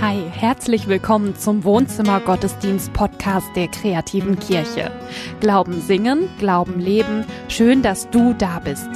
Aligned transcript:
Hi, 0.00 0.22
herzlich 0.30 0.86
willkommen 0.86 1.34
zum 1.34 1.64
Wohnzimmer 1.64 2.20
Gottesdienst 2.20 2.92
Podcast 2.92 3.48
der 3.56 3.66
kreativen 3.66 4.38
Kirche. 4.38 4.92
Glauben 5.40 5.80
singen, 5.80 6.28
Glauben 6.38 6.78
leben. 6.78 7.24
Schön, 7.48 7.82
dass 7.82 8.08
du 8.08 8.32
da 8.32 8.60
bist. 8.60 8.88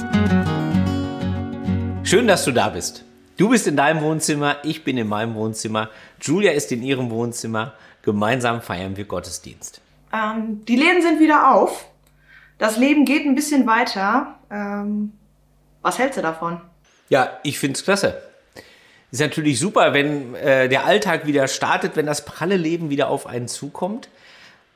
Schön, 2.09 2.25
dass 2.25 2.45
du 2.45 2.53
da 2.53 2.69
bist. 2.69 3.03
Du 3.35 3.49
bist 3.49 3.67
in 3.67 3.75
deinem 3.75 4.01
Wohnzimmer, 4.01 4.55
ich 4.63 4.85
bin 4.85 4.97
in 4.97 5.09
meinem 5.09 5.35
Wohnzimmer, 5.35 5.89
Julia 6.21 6.53
ist 6.53 6.71
in 6.71 6.81
ihrem 6.81 7.09
Wohnzimmer. 7.09 7.73
Gemeinsam 8.01 8.61
feiern 8.61 8.95
wir 8.95 9.03
Gottesdienst. 9.03 9.81
Ähm, 10.13 10.63
die 10.65 10.77
Läden 10.77 11.01
sind 11.01 11.19
wieder 11.19 11.53
auf. 11.53 11.85
Das 12.59 12.77
Leben 12.77 13.03
geht 13.03 13.25
ein 13.25 13.35
bisschen 13.35 13.67
weiter. 13.67 14.35
Ähm, 14.49 15.11
was 15.81 15.99
hältst 15.99 16.17
du 16.17 16.21
davon? 16.21 16.61
Ja, 17.09 17.39
ich 17.43 17.59
find's 17.59 17.83
klasse. 17.83 18.21
Ist 19.13 19.19
natürlich 19.19 19.59
super, 19.59 19.93
wenn 19.93 20.33
äh, 20.33 20.67
der 20.67 20.87
Alltag 20.87 21.27
wieder 21.27 21.47
startet, 21.47 21.95
wenn 21.95 22.07
das 22.07 22.25
pralle 22.25 22.57
Leben 22.57 22.89
wieder 22.89 23.09
auf 23.09 23.27
einen 23.27 23.47
zukommt. 23.47 24.09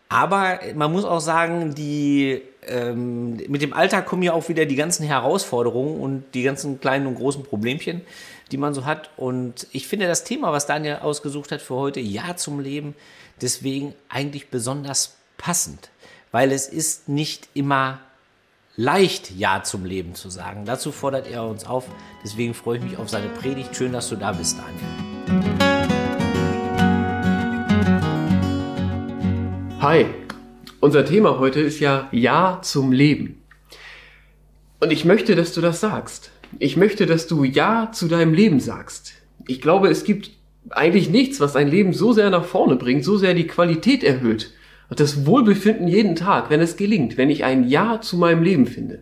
Aber 0.09 0.59
man 0.75 0.91
muss 0.91 1.05
auch 1.05 1.21
sagen, 1.21 1.73
die, 1.73 2.43
ähm, 2.67 3.37
mit 3.47 3.63
dem 3.63 3.73
Alltag 3.73 4.05
kommen 4.05 4.21
ja 4.21 4.33
auch 4.33 4.47
wieder 4.47 4.67
die 4.67 4.75
ganzen 4.75 5.07
Herausforderungen 5.07 5.99
und 5.99 6.23
die 6.35 6.43
ganzen 6.43 6.79
kleinen 6.79 7.07
und 7.07 7.15
großen 7.15 7.41
Problemchen, 7.41 8.01
die 8.51 8.57
man 8.57 8.75
so 8.75 8.85
hat. 8.85 9.09
Und 9.17 9.65
ich 9.71 9.87
finde 9.87 10.05
das 10.05 10.23
Thema, 10.23 10.51
was 10.51 10.67
Daniel 10.67 10.97
ausgesucht 10.97 11.51
hat 11.51 11.63
für 11.63 11.73
heute, 11.73 11.99
Ja 11.99 12.35
zum 12.35 12.59
Leben, 12.59 12.93
deswegen 13.41 13.95
eigentlich 14.07 14.49
besonders 14.49 15.15
passend, 15.39 15.89
weil 16.31 16.51
es 16.51 16.67
ist 16.67 17.09
nicht 17.09 17.49
immer 17.55 18.01
leicht 18.79 19.31
Ja 19.35 19.63
zum 19.63 19.85
Leben 19.85 20.13
zu 20.13 20.29
sagen. 20.29 20.63
Dazu 20.65 20.91
fordert 20.91 21.27
er 21.27 21.43
uns 21.47 21.65
auf. 21.65 21.85
Deswegen 22.23 22.53
freue 22.53 22.77
ich 22.77 22.83
mich 22.83 22.97
auf 22.97 23.09
seine 23.09 23.27
Predigt. 23.27 23.75
Schön, 23.75 23.91
dass 23.91 24.07
du 24.07 24.15
da 24.15 24.31
bist, 24.31 24.55
Daniel. 24.59 25.43
Hi, 29.79 30.05
unser 30.79 31.05
Thema 31.05 31.39
heute 31.39 31.59
ist 31.59 31.79
ja 31.79 32.07
Ja 32.11 32.59
zum 32.61 32.91
Leben. 32.91 33.41
Und 34.79 34.91
ich 34.91 35.05
möchte, 35.05 35.35
dass 35.35 35.53
du 35.53 35.61
das 35.61 35.79
sagst. 35.79 36.29
Ich 36.59 36.77
möchte, 36.77 37.07
dass 37.07 37.25
du 37.25 37.43
Ja 37.43 37.91
zu 37.91 38.07
deinem 38.07 38.35
Leben 38.35 38.59
sagst. 38.59 39.13
Ich 39.47 39.59
glaube, 39.59 39.87
es 39.87 40.03
gibt 40.03 40.29
eigentlich 40.69 41.09
nichts, 41.09 41.39
was 41.39 41.55
ein 41.55 41.67
Leben 41.67 41.93
so 41.93 42.13
sehr 42.13 42.29
nach 42.29 42.45
vorne 42.45 42.75
bringt, 42.75 43.03
so 43.03 43.17
sehr 43.17 43.33
die 43.33 43.47
Qualität 43.47 44.03
erhöht, 44.03 44.51
und 44.89 44.99
das 44.99 45.25
Wohlbefinden 45.25 45.87
jeden 45.87 46.15
Tag, 46.15 46.49
wenn 46.49 46.61
es 46.61 46.77
gelingt, 46.77 47.17
wenn 47.17 47.29
ich 47.29 47.43
ein 47.43 47.67
Ja 47.67 47.99
zu 48.01 48.17
meinem 48.17 48.43
Leben 48.43 48.65
finde. 48.65 48.99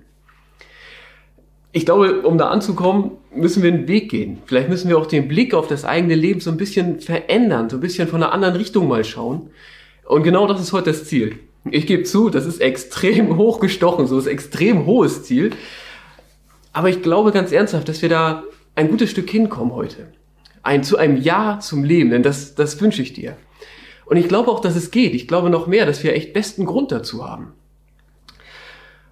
Ich 1.71 1.85
glaube, 1.85 2.21
um 2.21 2.37
da 2.37 2.47
anzukommen, 2.47 3.11
müssen 3.35 3.61
wir 3.61 3.71
einen 3.71 3.87
Weg 3.87 4.09
gehen. 4.09 4.37
Vielleicht 4.45 4.69
müssen 4.69 4.87
wir 4.87 4.97
auch 4.97 5.05
den 5.05 5.27
Blick 5.27 5.53
auf 5.53 5.67
das 5.67 5.83
eigene 5.83 6.15
Leben 6.15 6.39
so 6.39 6.49
ein 6.49 6.57
bisschen 6.57 7.01
verändern, 7.01 7.69
so 7.69 7.77
ein 7.77 7.81
bisschen 7.81 8.07
von 8.07 8.23
einer 8.23 8.31
anderen 8.31 8.55
Richtung 8.55 8.87
mal 8.87 9.03
schauen. 9.03 9.49
Und 10.05 10.23
genau 10.23 10.47
das 10.47 10.61
ist 10.61 10.71
heute 10.73 10.91
das 10.91 11.05
Ziel. 11.05 11.37
Ich 11.69 11.85
gebe 11.85 12.03
zu, 12.03 12.29
das 12.29 12.45
ist 12.45 12.61
extrem 12.61 13.37
hochgestochen, 13.37 14.07
so 14.07 14.17
ist 14.17 14.27
extrem 14.27 14.85
hohes 14.85 15.23
Ziel. 15.23 15.51
Aber 16.71 16.89
ich 16.89 17.01
glaube 17.01 17.31
ganz 17.31 17.51
ernsthaft, 17.51 17.89
dass 17.89 18.01
wir 18.01 18.09
da 18.09 18.43
ein 18.75 18.89
gutes 18.89 19.11
Stück 19.11 19.29
hinkommen 19.29 19.73
heute. 19.73 20.07
Ein, 20.63 20.83
zu 20.83 20.97
einem 20.97 21.17
Ja 21.17 21.59
zum 21.59 21.83
Leben, 21.83 22.09
denn 22.09 22.23
das, 22.23 22.55
das 22.55 22.79
wünsche 22.81 23.01
ich 23.01 23.13
dir. 23.13 23.37
Und 24.05 24.17
ich 24.17 24.27
glaube 24.27 24.51
auch, 24.51 24.59
dass 24.59 24.75
es 24.75 24.91
geht. 24.91 25.13
Ich 25.15 25.27
glaube 25.27 25.49
noch 25.49 25.67
mehr, 25.67 25.85
dass 25.85 26.03
wir 26.03 26.13
echt 26.13 26.33
besten 26.33 26.65
Grund 26.65 26.91
dazu 26.91 27.27
haben. 27.27 27.53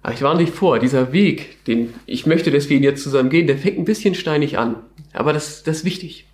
Aber 0.02 0.12
ich 0.12 0.22
warne 0.22 0.44
dich 0.44 0.50
vor, 0.50 0.78
dieser 0.78 1.12
Weg, 1.12 1.64
den 1.64 1.94
ich 2.06 2.26
möchte, 2.26 2.50
dass 2.50 2.68
wir 2.68 2.76
ihn 2.76 2.82
jetzt 2.82 3.02
zusammen 3.02 3.30
gehen, 3.30 3.46
der 3.46 3.56
fängt 3.56 3.78
ein 3.78 3.86
bisschen 3.86 4.14
steinig 4.14 4.58
an. 4.58 4.76
Aber 5.12 5.32
das, 5.32 5.62
das 5.62 5.78
ist 5.78 5.84
wichtig. 5.84 6.26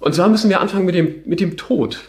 Und 0.00 0.14
zwar 0.14 0.28
müssen 0.28 0.48
wir 0.50 0.60
anfangen 0.60 0.86
mit 0.86 0.94
dem, 0.94 1.22
mit 1.26 1.40
dem 1.40 1.56
Tod. 1.56 2.00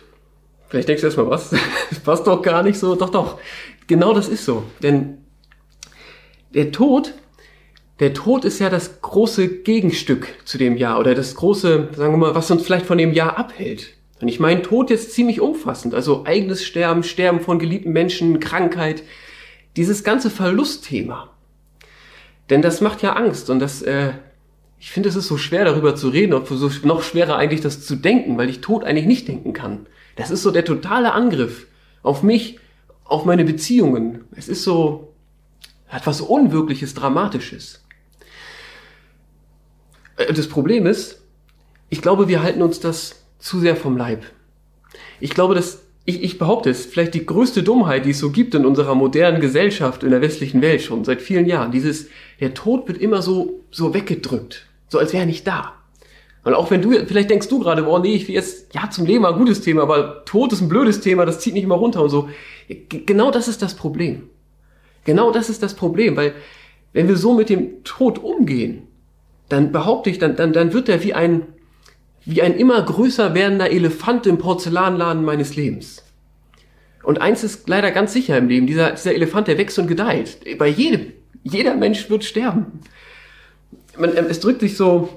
Vielleicht 0.69 0.87
denkst 0.87 1.01
du 1.01 1.07
erstmal, 1.07 1.29
was? 1.29 1.53
Das 1.89 1.99
passt 1.99 2.25
doch 2.25 2.41
gar 2.41 2.63
nicht 2.63 2.79
so. 2.79 2.95
Doch, 2.95 3.09
doch. 3.09 3.37
Genau 3.85 4.13
das 4.13 4.27
ist 4.27 4.45
so. 4.45 4.63
Denn 4.81 5.19
der 6.53 6.71
Tod, 6.71 7.13
der 7.99 8.13
Tod 8.13 8.45
ist 8.45 8.59
ja 8.59 8.69
das 8.69 9.01
große 9.01 9.59
Gegenstück 9.59 10.27
zu 10.45 10.57
dem 10.57 10.77
Jahr 10.77 10.99
oder 10.99 11.15
das 11.15 11.35
große, 11.35 11.89
sagen 11.95 12.13
wir 12.13 12.17
mal, 12.17 12.35
was 12.35 12.49
uns 12.49 12.63
vielleicht 12.63 12.85
von 12.85 12.97
dem 12.97 13.13
Jahr 13.13 13.37
abhält. 13.37 13.93
Und 14.23 14.29
ich 14.29 14.39
meine 14.39 14.61
Tod 14.61 14.89
jetzt 14.89 15.11
ziemlich 15.11 15.41
umfassend, 15.41 15.93
also 15.93 16.25
eigenes 16.25 16.63
Sterben, 16.63 17.03
Sterben 17.03 17.41
von 17.41 17.59
geliebten 17.59 17.91
Menschen, 17.91 18.39
Krankheit, 18.39 19.03
dieses 19.75 20.05
ganze 20.05 20.29
Verlustthema. 20.29 21.29
Denn 22.49 22.61
das 22.61 22.79
macht 22.79 23.01
ja 23.01 23.17
Angst 23.17 23.49
und 23.49 23.59
das, 23.59 23.81
äh, 23.81 24.13
ich 24.79 24.91
finde, 24.91 25.09
es 25.09 25.17
ist 25.17 25.27
so 25.27 25.35
schwer 25.35 25.65
darüber 25.65 25.97
zu 25.97 26.07
reden, 26.07 26.31
und 26.31 26.47
so 26.47 26.71
noch 26.83 27.03
schwerer 27.03 27.35
eigentlich 27.35 27.59
das 27.59 27.85
zu 27.85 27.97
denken, 27.97 28.37
weil 28.37 28.49
ich 28.49 28.61
Tod 28.61 28.85
eigentlich 28.85 29.07
nicht 29.07 29.27
denken 29.27 29.51
kann. 29.51 29.87
Das 30.15 30.31
ist 30.31 30.41
so 30.41 30.51
der 30.51 30.63
totale 30.63 31.11
Angriff 31.11 31.67
auf 32.01 32.23
mich, 32.23 32.59
auf 33.03 33.25
meine 33.25 33.43
Beziehungen. 33.43 34.23
Es 34.37 34.47
ist 34.47 34.63
so 34.63 35.13
etwas 35.91 36.21
Unwirkliches, 36.21 36.93
Dramatisches. 36.93 37.83
Äh, 40.15 40.31
das 40.31 40.47
Problem 40.47 40.85
ist, 40.85 41.21
ich 41.89 42.01
glaube, 42.01 42.29
wir 42.29 42.41
halten 42.41 42.61
uns 42.61 42.79
das 42.79 43.22
zu 43.43 43.59
sehr 43.59 43.75
vom 43.75 43.97
Leib. 43.97 44.23
Ich 45.19 45.31
glaube, 45.31 45.53
dass 45.53 45.83
ich, 46.05 46.23
ich 46.23 46.37
behaupte 46.37 46.69
es, 46.69 46.85
vielleicht 46.85 47.13
die 47.13 47.25
größte 47.25 47.61
Dummheit, 47.61 48.05
die 48.05 48.11
es 48.11 48.19
so 48.19 48.31
gibt 48.31 48.55
in 48.55 48.65
unserer 48.65 48.95
modernen 48.95 49.41
Gesellschaft, 49.41 50.03
in 50.03 50.11
der 50.11 50.21
westlichen 50.21 50.61
Welt 50.61 50.81
schon 50.81 51.03
seit 51.03 51.21
vielen 51.21 51.45
Jahren. 51.45 51.71
Dieses, 51.71 52.07
der 52.39 52.53
Tod 52.53 52.87
wird 52.87 52.97
immer 52.97 53.21
so, 53.21 53.61
so 53.69 53.93
weggedrückt. 53.93 54.65
So 54.87 54.97
als 54.97 55.13
wäre 55.13 55.23
er 55.23 55.27
nicht 55.27 55.45
da. 55.45 55.73
Und 56.43 56.53
auch 56.53 56.71
wenn 56.71 56.81
du, 56.81 56.91
vielleicht 57.05 57.29
denkst 57.29 57.47
du 57.47 57.59
gerade, 57.59 57.87
oh 57.87 57.99
nee, 57.99 58.15
ich 58.15 58.27
will 58.27 58.35
jetzt, 58.35 58.73
ja, 58.73 58.89
zum 58.89 59.05
Leben 59.05 59.25
ein 59.25 59.35
gutes 59.35 59.61
Thema, 59.61 59.83
aber 59.83 60.25
Tod 60.25 60.51
ist 60.51 60.61
ein 60.61 60.69
blödes 60.69 60.99
Thema, 61.01 61.25
das 61.25 61.39
zieht 61.39 61.53
nicht 61.53 61.63
immer 61.63 61.75
runter 61.75 62.01
und 62.01 62.09
so. 62.09 62.29
Genau 62.67 63.31
das 63.31 63.47
ist 63.47 63.61
das 63.61 63.75
Problem. 63.75 64.29
Genau 65.05 65.31
das 65.31 65.49
ist 65.49 65.63
das 65.63 65.73
Problem, 65.73 66.15
weil 66.15 66.33
wenn 66.91 67.07
wir 67.07 67.17
so 67.17 67.33
mit 67.33 67.49
dem 67.49 67.83
Tod 67.83 68.19
umgehen, 68.19 68.87
dann 69.49 69.71
behaupte 69.71 70.09
ich, 70.09 70.19
dann, 70.19 70.35
dann, 70.35 70.53
dann 70.53 70.73
wird 70.73 70.89
er 70.89 71.03
wie 71.03 71.13
ein, 71.13 71.43
wie 72.25 72.41
ein 72.41 72.55
immer 72.55 72.81
größer 72.81 73.33
werdender 73.33 73.71
Elefant 73.71 74.27
im 74.27 74.37
Porzellanladen 74.37 75.23
meines 75.23 75.55
Lebens. 75.55 76.03
Und 77.03 77.19
eins 77.21 77.43
ist 77.43 77.67
leider 77.67 77.91
ganz 77.91 78.13
sicher 78.13 78.37
im 78.37 78.47
Leben, 78.47 78.65
dieser, 78.65 78.91
dieser 78.91 79.13
Elefant, 79.13 79.47
der 79.47 79.57
wächst 79.57 79.77
und 79.77 79.87
gedeiht. 79.87 80.39
Bei 80.57 80.67
jedem. 80.67 81.11
Jeder 81.43 81.75
Mensch 81.75 82.09
wird 82.09 82.23
sterben. 82.23 82.79
Man, 83.97 84.15
ähm, 84.15 84.27
es 84.29 84.39
drückt 84.39 84.61
sich 84.61 84.77
so, 84.77 85.09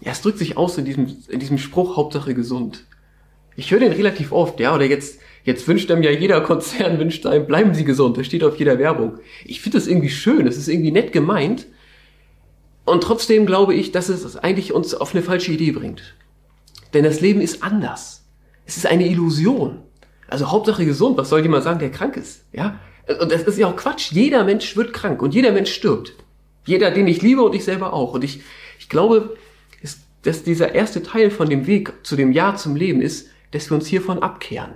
ja, 0.00 0.12
es 0.12 0.22
drückt 0.22 0.38
sich 0.38 0.56
aus 0.56 0.78
in 0.78 0.86
diesem, 0.86 1.14
in 1.28 1.38
diesem 1.38 1.58
Spruch, 1.58 1.96
Hauptsache 1.96 2.34
gesund. 2.34 2.84
Ich 3.56 3.70
höre 3.70 3.80
den 3.80 3.92
relativ 3.92 4.32
oft, 4.32 4.58
ja, 4.58 4.74
oder 4.74 4.86
jetzt, 4.86 5.20
jetzt 5.44 5.68
wünscht 5.68 5.90
einem 5.90 6.02
ja 6.02 6.10
jeder 6.10 6.40
Konzern, 6.40 6.98
wünscht 6.98 7.26
einem, 7.26 7.46
bleiben 7.46 7.74
Sie 7.74 7.84
gesund, 7.84 8.16
das 8.16 8.26
steht 8.26 8.42
auf 8.42 8.56
jeder 8.56 8.78
Werbung. 8.78 9.18
Ich 9.44 9.60
finde 9.60 9.78
das 9.78 9.86
irgendwie 9.86 10.08
schön, 10.08 10.46
das 10.46 10.56
ist 10.56 10.68
irgendwie 10.68 10.90
nett 10.90 11.12
gemeint, 11.12 11.66
und 12.84 13.02
trotzdem 13.02 13.46
glaube 13.46 13.74
ich, 13.74 13.92
dass 13.92 14.08
es 14.08 14.36
eigentlich 14.36 14.72
uns 14.72 14.94
auf 14.94 15.14
eine 15.14 15.22
falsche 15.22 15.52
Idee 15.52 15.72
bringt. 15.72 16.14
Denn 16.92 17.04
das 17.04 17.20
Leben 17.20 17.40
ist 17.40 17.62
anders. 17.62 18.24
Es 18.66 18.76
ist 18.76 18.86
eine 18.86 19.06
Illusion. 19.06 19.82
Also 20.28 20.50
Hauptsache 20.50 20.84
gesund, 20.84 21.16
was 21.16 21.28
soll 21.28 21.42
jemand 21.42 21.64
sagen, 21.64 21.78
der 21.78 21.90
krank 21.90 22.16
ist? 22.16 22.44
Ja? 22.52 22.78
Und 23.20 23.30
das 23.30 23.42
ist 23.42 23.58
ja 23.58 23.66
auch 23.66 23.76
Quatsch. 23.76 24.12
Jeder 24.12 24.44
Mensch 24.44 24.76
wird 24.76 24.92
krank 24.92 25.20
und 25.22 25.34
jeder 25.34 25.52
Mensch 25.52 25.72
stirbt. 25.72 26.14
Jeder, 26.66 26.90
den 26.90 27.06
ich 27.06 27.20
liebe 27.20 27.42
und 27.42 27.54
ich 27.54 27.64
selber 27.64 27.92
auch. 27.92 28.14
Und 28.14 28.24
ich, 28.24 28.42
ich 28.78 28.88
glaube, 28.88 29.36
dass 30.22 30.42
dieser 30.42 30.74
erste 30.74 31.02
Teil 31.02 31.30
von 31.30 31.48
dem 31.48 31.66
Weg 31.66 31.92
zu 32.02 32.16
dem 32.16 32.32
Ja 32.32 32.56
zum 32.56 32.76
Leben 32.76 33.00
ist, 33.00 33.28
dass 33.50 33.70
wir 33.70 33.76
uns 33.76 33.86
hiervon 33.86 34.20
abkehren. 34.20 34.72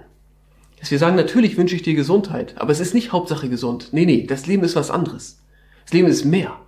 Dass 0.78 0.91
wir 0.91 0.98
sagen, 0.98 1.16
natürlich 1.16 1.56
wünsche 1.56 1.74
ich 1.74 1.82
dir 1.82 1.94
Gesundheit, 1.94 2.54
aber 2.58 2.70
es 2.70 2.80
ist 2.80 2.94
nicht 2.94 3.12
Hauptsache 3.12 3.48
gesund. 3.48 3.88
Nee, 3.92 4.04
nee, 4.04 4.26
das 4.26 4.47
Leben 4.47 4.62
ist 4.62 4.76
was 4.76 4.91
anderes. 4.91 5.41
Das 5.84 5.94
Leben 5.94 6.06
ist 6.06 6.24
mehr. 6.24 6.60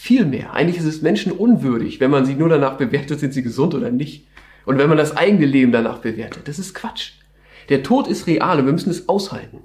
Viel 0.00 0.24
mehr. 0.26 0.54
Eigentlich 0.54 0.78
ist 0.78 0.84
es 0.84 1.02
Menschen 1.02 1.32
unwürdig, 1.32 1.98
wenn 1.98 2.12
man 2.12 2.24
sie 2.24 2.34
nur 2.34 2.48
danach 2.48 2.76
bewertet, 2.76 3.18
sind 3.18 3.34
sie 3.34 3.42
gesund 3.42 3.74
oder 3.74 3.90
nicht. 3.90 4.28
Und 4.64 4.78
wenn 4.78 4.88
man 4.88 4.96
das 4.96 5.16
eigene 5.16 5.44
Leben 5.44 5.72
danach 5.72 5.98
bewertet. 5.98 6.46
Das 6.46 6.60
ist 6.60 6.72
Quatsch. 6.72 7.14
Der 7.68 7.82
Tod 7.82 8.06
ist 8.06 8.28
real 8.28 8.60
und 8.60 8.66
wir 8.66 8.72
müssen 8.72 8.90
es 8.90 9.08
aushalten. 9.08 9.58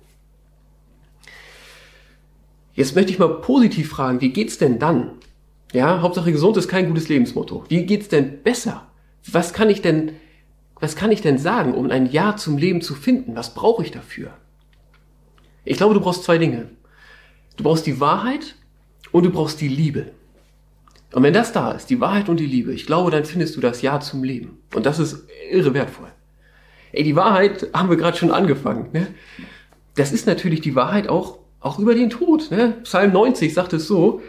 Jetzt 2.73 2.95
möchte 2.95 3.11
ich 3.11 3.19
mal 3.19 3.41
positiv 3.41 3.89
fragen, 3.89 4.21
wie 4.21 4.33
geht's 4.33 4.57
denn 4.57 4.79
dann? 4.79 5.11
Ja, 5.71 6.01
Hauptsache 6.01 6.31
gesund 6.31 6.57
ist 6.57 6.67
kein 6.67 6.87
gutes 6.87 7.09
Lebensmotto. 7.09 7.65
Wie 7.69 7.85
geht's 7.85 8.07
denn 8.07 8.41
besser? 8.41 8.87
Was 9.31 9.53
kann 9.53 9.69
ich 9.69 9.83
denn, 9.83 10.13
was 10.79 10.95
kann 10.95 11.11
ich 11.11 11.21
denn 11.21 11.37
sagen, 11.37 11.75
um 11.75 11.91
ein 11.91 12.11
Ja 12.11 12.35
zum 12.37 12.57
Leben 12.57 12.81
zu 12.81 12.95
finden? 12.95 13.35
Was 13.35 13.53
brauche 13.53 13.83
ich 13.83 13.91
dafür? 13.91 14.33
Ich 15.63 15.77
glaube, 15.77 15.93
du 15.93 16.01
brauchst 16.01 16.23
zwei 16.23 16.39
Dinge. 16.39 16.69
Du 17.55 17.63
brauchst 17.63 17.85
die 17.85 17.99
Wahrheit 17.99 18.55
und 19.11 19.25
du 19.25 19.29
brauchst 19.29 19.61
die 19.61 19.67
Liebe. 19.67 20.07
Und 21.13 21.21
wenn 21.21 21.33
das 21.33 21.53
da 21.53 21.71
ist, 21.71 21.91
die 21.91 22.01
Wahrheit 22.01 22.27
und 22.27 22.39
die 22.39 22.45
Liebe, 22.47 22.73
ich 22.73 22.87
glaube, 22.87 23.11
dann 23.11 23.23
findest 23.23 23.55
du 23.55 23.61
das 23.61 23.83
Ja 23.83 23.99
zum 23.99 24.23
Leben. 24.23 24.57
Und 24.73 24.87
das 24.87 24.97
ist 24.97 25.27
irre 25.51 25.73
wertvoll. 25.75 26.11
Ey, 26.91 27.03
die 27.03 27.15
Wahrheit 27.15 27.69
haben 27.73 27.89
wir 27.89 27.97
gerade 27.97 28.17
schon 28.17 28.31
angefangen. 28.31 28.89
Ne? 28.93 29.07
Das 29.95 30.11
ist 30.11 30.25
natürlich 30.25 30.61
die 30.61 30.75
Wahrheit 30.75 31.07
auch, 31.07 31.39
auch 31.59 31.77
über 31.77 31.93
den 31.93 32.09
Tod. 32.09 32.49
Ne? 32.49 32.77
Psalm 32.83 33.13
90 33.13 33.53
sagt 33.53 33.73
es 33.73 33.87
so, 33.87 34.21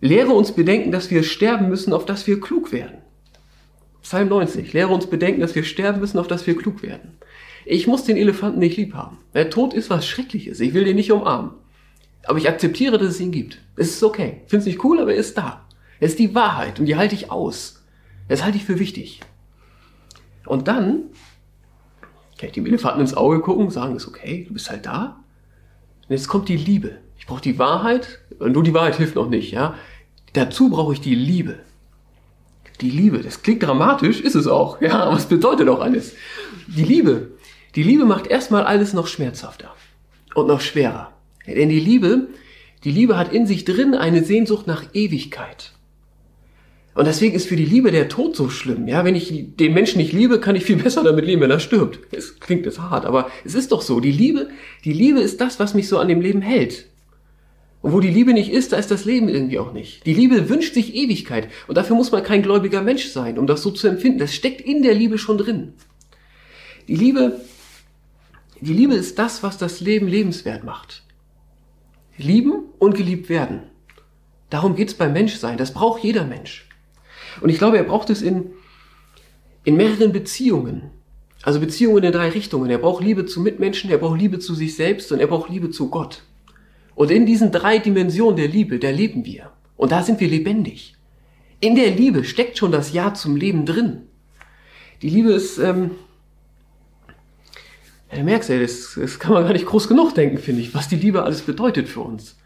lehre 0.00 0.30
uns 0.30 0.52
bedenken, 0.52 0.92
dass 0.92 1.10
wir 1.10 1.24
sterben 1.24 1.68
müssen, 1.68 1.92
auf 1.92 2.06
dass 2.06 2.28
wir 2.28 2.40
klug 2.40 2.70
werden. 2.70 2.98
Psalm 4.02 4.28
90. 4.28 4.72
Lehre 4.72 4.94
uns 4.94 5.06
bedenken, 5.08 5.40
dass 5.40 5.56
wir 5.56 5.64
sterben 5.64 5.98
müssen, 5.98 6.18
auf 6.18 6.28
dass 6.28 6.46
wir 6.46 6.56
klug 6.56 6.82
werden. 6.82 7.18
Ich 7.66 7.88
muss 7.88 8.04
den 8.04 8.16
Elefanten 8.16 8.60
nicht 8.60 8.76
lieb 8.76 8.94
haben. 8.94 9.18
Der 9.34 9.50
Tod 9.50 9.74
ist 9.74 9.90
was 9.90 10.06
Schreckliches. 10.06 10.60
Ich 10.60 10.72
will 10.72 10.84
den 10.84 10.96
nicht 10.96 11.10
umarmen. 11.10 11.50
Aber 12.24 12.38
ich 12.38 12.48
akzeptiere, 12.48 12.96
dass 12.96 13.08
es 13.08 13.20
ihn 13.20 13.32
gibt. 13.32 13.60
Es 13.76 13.90
ist 13.90 14.04
okay. 14.04 14.42
Es 14.50 14.64
nicht 14.64 14.84
cool, 14.84 15.00
aber 15.00 15.12
er 15.12 15.20
ist 15.20 15.36
da. 15.36 15.67
Es 16.00 16.10
ist 16.10 16.18
die 16.18 16.34
Wahrheit 16.34 16.78
und 16.78 16.86
die 16.86 16.96
halte 16.96 17.14
ich 17.14 17.30
aus. 17.30 17.82
Das 18.28 18.44
halte 18.44 18.58
ich 18.58 18.64
für 18.64 18.78
wichtig. 18.78 19.20
Und 20.46 20.68
dann 20.68 21.04
kann 22.38 22.48
ich 22.48 22.52
dem 22.52 22.66
Elefanten 22.66 23.00
ins 23.00 23.14
Auge 23.14 23.40
gucken, 23.40 23.70
sagen, 23.70 23.96
ist 23.96 24.06
okay, 24.06 24.44
du 24.46 24.54
bist 24.54 24.70
halt 24.70 24.86
da. 24.86 25.24
Und 26.08 26.10
jetzt 26.10 26.28
kommt 26.28 26.48
die 26.48 26.56
Liebe. 26.56 26.98
Ich 27.18 27.26
brauche 27.26 27.42
die 27.42 27.58
Wahrheit, 27.58 28.20
nur 28.38 28.62
die 28.62 28.74
Wahrheit 28.74 28.96
hilft 28.96 29.16
noch 29.16 29.28
nicht, 29.28 29.50
ja. 29.50 29.74
Dazu 30.34 30.70
brauche 30.70 30.92
ich 30.92 31.00
die 31.00 31.16
Liebe. 31.16 31.58
Die 32.80 32.90
Liebe, 32.90 33.18
das 33.18 33.42
klingt 33.42 33.64
dramatisch, 33.64 34.20
ist 34.20 34.36
es 34.36 34.46
auch, 34.46 34.80
ja, 34.80 35.02
aber 35.04 35.16
es 35.16 35.26
bedeutet 35.26 35.68
auch 35.68 35.80
alles. 35.80 36.14
Die 36.68 36.84
Liebe, 36.84 37.32
die 37.74 37.82
Liebe 37.82 38.04
macht 38.04 38.28
erstmal 38.28 38.64
alles 38.64 38.92
noch 38.92 39.08
schmerzhafter 39.08 39.74
und 40.34 40.46
noch 40.46 40.60
schwerer. 40.60 41.12
Denn 41.46 41.70
die 41.70 41.80
Liebe, 41.80 42.28
die 42.84 42.92
Liebe 42.92 43.16
hat 43.16 43.32
in 43.32 43.46
sich 43.46 43.64
drin 43.64 43.94
eine 43.94 44.22
Sehnsucht 44.22 44.68
nach 44.68 44.84
Ewigkeit. 44.92 45.72
Und 46.98 47.06
deswegen 47.06 47.36
ist 47.36 47.46
für 47.46 47.54
die 47.54 47.64
Liebe 47.64 47.92
der 47.92 48.08
Tod 48.08 48.34
so 48.34 48.50
schlimm. 48.50 48.88
Ja, 48.88 49.04
wenn 49.04 49.14
ich 49.14 49.54
den 49.56 49.72
Menschen 49.72 49.98
nicht 49.98 50.12
liebe, 50.12 50.40
kann 50.40 50.56
ich 50.56 50.64
viel 50.64 50.76
besser 50.82 51.04
damit 51.04 51.24
leben, 51.24 51.42
wenn 51.42 51.50
er 51.52 51.60
stirbt. 51.60 52.00
Es 52.10 52.40
klingt 52.40 52.66
jetzt 52.66 52.80
hart, 52.80 53.06
aber 53.06 53.30
es 53.44 53.54
ist 53.54 53.70
doch 53.70 53.82
so. 53.82 54.00
Die 54.00 54.10
Liebe, 54.10 54.48
die 54.84 54.92
Liebe 54.92 55.20
ist 55.20 55.40
das, 55.40 55.60
was 55.60 55.74
mich 55.74 55.86
so 55.86 56.00
an 56.00 56.08
dem 56.08 56.20
Leben 56.20 56.42
hält. 56.42 56.86
Und 57.82 57.92
wo 57.92 58.00
die 58.00 58.10
Liebe 58.10 58.32
nicht 58.32 58.50
ist, 58.50 58.72
da 58.72 58.78
ist 58.78 58.90
das 58.90 59.04
Leben 59.04 59.28
irgendwie 59.28 59.60
auch 59.60 59.72
nicht. 59.72 60.06
Die 60.06 60.12
Liebe 60.12 60.48
wünscht 60.48 60.74
sich 60.74 60.92
Ewigkeit. 60.96 61.46
Und 61.68 61.76
dafür 61.76 61.94
muss 61.94 62.10
man 62.10 62.24
kein 62.24 62.42
gläubiger 62.42 62.82
Mensch 62.82 63.06
sein, 63.06 63.38
um 63.38 63.46
das 63.46 63.62
so 63.62 63.70
zu 63.70 63.86
empfinden. 63.86 64.18
Das 64.18 64.34
steckt 64.34 64.60
in 64.60 64.82
der 64.82 64.94
Liebe 64.94 65.18
schon 65.18 65.38
drin. 65.38 65.74
Die 66.88 66.96
Liebe, 66.96 67.40
die 68.60 68.74
Liebe 68.74 68.94
ist 68.94 69.20
das, 69.20 69.44
was 69.44 69.56
das 69.56 69.80
Leben 69.80 70.08
lebenswert 70.08 70.64
macht. 70.64 71.04
Lieben 72.16 72.64
und 72.80 72.96
geliebt 72.96 73.28
werden. 73.28 73.62
Darum 74.50 74.74
geht's 74.74 74.94
beim 74.94 75.12
Menschsein. 75.12 75.58
Das 75.58 75.72
braucht 75.72 76.02
jeder 76.02 76.24
Mensch. 76.24 76.67
Und 77.40 77.50
ich 77.50 77.58
glaube, 77.58 77.78
er 77.78 77.84
braucht 77.84 78.10
es 78.10 78.22
in, 78.22 78.50
in 79.64 79.76
mehreren 79.76 80.12
Beziehungen. 80.12 80.90
Also 81.42 81.60
Beziehungen 81.60 82.02
in 82.02 82.12
drei 82.12 82.30
Richtungen. 82.30 82.70
Er 82.70 82.78
braucht 82.78 83.02
Liebe 83.02 83.26
zu 83.26 83.40
Mitmenschen, 83.40 83.90
er 83.90 83.98
braucht 83.98 84.20
Liebe 84.20 84.38
zu 84.38 84.54
sich 84.54 84.74
selbst 84.74 85.12
und 85.12 85.20
er 85.20 85.28
braucht 85.28 85.50
Liebe 85.50 85.70
zu 85.70 85.88
Gott. 85.88 86.22
Und 86.94 87.10
in 87.10 87.26
diesen 87.26 87.52
drei 87.52 87.78
Dimensionen 87.78 88.36
der 88.36 88.48
Liebe, 88.48 88.78
da 88.78 88.90
leben 88.90 89.24
wir. 89.24 89.52
Und 89.76 89.92
da 89.92 90.02
sind 90.02 90.18
wir 90.18 90.28
lebendig. 90.28 90.96
In 91.60 91.76
der 91.76 91.90
Liebe 91.90 92.24
steckt 92.24 92.58
schon 92.58 92.72
das 92.72 92.92
Ja 92.92 93.14
zum 93.14 93.36
Leben 93.36 93.66
drin. 93.66 94.02
Die 95.02 95.08
Liebe 95.08 95.32
ist, 95.32 95.58
ähm, 95.58 95.92
ja, 98.10 98.18
du 98.18 98.24
merkst 98.24 98.48
ja, 98.50 98.58
das, 98.58 98.98
das 99.00 99.18
kann 99.18 99.32
man 99.32 99.44
gar 99.44 99.52
nicht 99.52 99.66
groß 99.66 99.86
genug 99.86 100.14
denken, 100.14 100.38
finde 100.38 100.62
ich, 100.62 100.74
was 100.74 100.88
die 100.88 100.96
Liebe 100.96 101.22
alles 101.22 101.42
bedeutet 101.42 101.88
für 101.88 102.00
uns. 102.00 102.36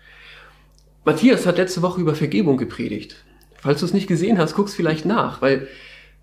Matthias 1.05 1.47
hat 1.47 1.57
letzte 1.57 1.83
Woche 1.83 2.01
über 2.01 2.15
Vergebung 2.15 2.59
gepredigt. 2.59 3.25
Falls 3.63 3.79
du 3.79 3.87
es 3.87 3.95
nicht 3.95 4.09
gesehen 4.09 4.39
hast, 4.39 4.55
guck's 4.55 4.75
vielleicht 4.75 5.07
nach, 5.07 5.41
weil 5.41 5.69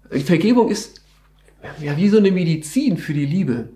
Vergebung 0.10 0.70
ist 0.70 1.02
ja 1.82 1.96
wie 1.96 2.10
so 2.10 2.18
eine 2.18 2.32
Medizin 2.32 2.98
für 2.98 3.14
die 3.14 3.26
Liebe. 3.26 3.70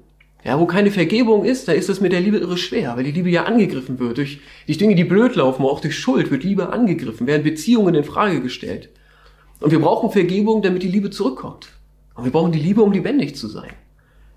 Ja, 0.44 0.60
wo 0.60 0.66
keine 0.66 0.92
Vergebung 0.92 1.46
ist, 1.46 1.70
da 1.70 1.72
ist 1.72 1.88
es 1.88 2.02
mit 2.02 2.12
der 2.12 2.20
Liebe 2.20 2.38
irre 2.38 2.58
schwer, 2.58 2.98
weil 2.98 3.06
die 3.06 3.14
Liebe 3.14 3.30
ja 3.30 3.46
angegriffen 3.46 4.00
wird. 4.00 4.18
Durch, 4.18 4.42
durch 4.66 4.78
Dinge, 4.78 4.96
die 4.96 5.06
blöd 5.06 5.36
laufen, 5.38 5.64
auch 5.64 5.80
durch 5.80 5.98
Schuld 5.98 6.30
wird 6.30 6.44
Liebe 6.44 6.74
angegriffen, 6.74 7.26
werden 7.26 7.44
Beziehungen 7.44 7.96
in 7.96 8.04
Frage 8.04 8.42
gestellt. 8.42 8.90
Und 9.62 9.72
wir 9.72 9.80
brauchen 9.80 10.12
Vergebung, 10.12 10.62
damit 10.62 10.84
die 10.84 10.90
Liebe 10.90 11.10
zurückkommt. 11.10 11.70
Und 12.16 12.26
wir 12.26 12.34
brauchen 12.34 12.52
die 12.52 12.60
Liebe, 12.60 12.84
um 12.84 12.92
lebendig 12.92 13.38
zu 13.38 13.48
sein. 13.48 13.72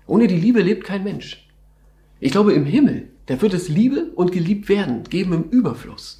Ohne 0.05 0.27
die 0.27 0.39
Liebe 0.39 0.61
lebt 0.61 0.85
kein 0.85 1.03
Mensch. 1.03 1.45
Ich 2.21 2.31
glaube, 2.31 2.53
im 2.53 2.65
Himmel, 2.65 3.09
da 3.25 3.41
wird 3.41 3.53
es 3.53 3.67
Liebe 3.67 4.05
und 4.15 4.31
geliebt 4.31 4.69
werden, 4.69 5.03
geben 5.09 5.33
im 5.33 5.43
Überfluss. 5.49 6.19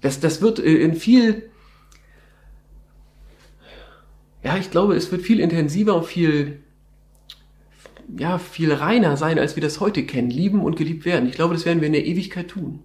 Das, 0.00 0.20
das 0.20 0.40
wird 0.40 0.60
äh, 0.60 0.76
in 0.76 0.94
viel, 0.94 1.50
ja, 4.44 4.56
ich 4.56 4.70
glaube, 4.70 4.94
es 4.94 5.10
wird 5.10 5.22
viel 5.22 5.40
intensiver 5.40 5.96
und 5.96 6.04
viel 6.04 6.60
ja, 8.16 8.38
viel 8.38 8.72
reiner 8.72 9.16
sein, 9.16 9.38
als 9.38 9.56
wir 9.56 9.62
das 9.62 9.80
heute 9.80 10.04
kennen. 10.04 10.30
Lieben 10.30 10.60
und 10.60 10.76
geliebt 10.76 11.04
werden. 11.04 11.28
Ich 11.28 11.34
glaube, 11.34 11.54
das 11.54 11.64
werden 11.64 11.80
wir 11.80 11.86
in 11.86 11.94
der 11.94 12.04
Ewigkeit 12.04 12.48
tun. 12.48 12.80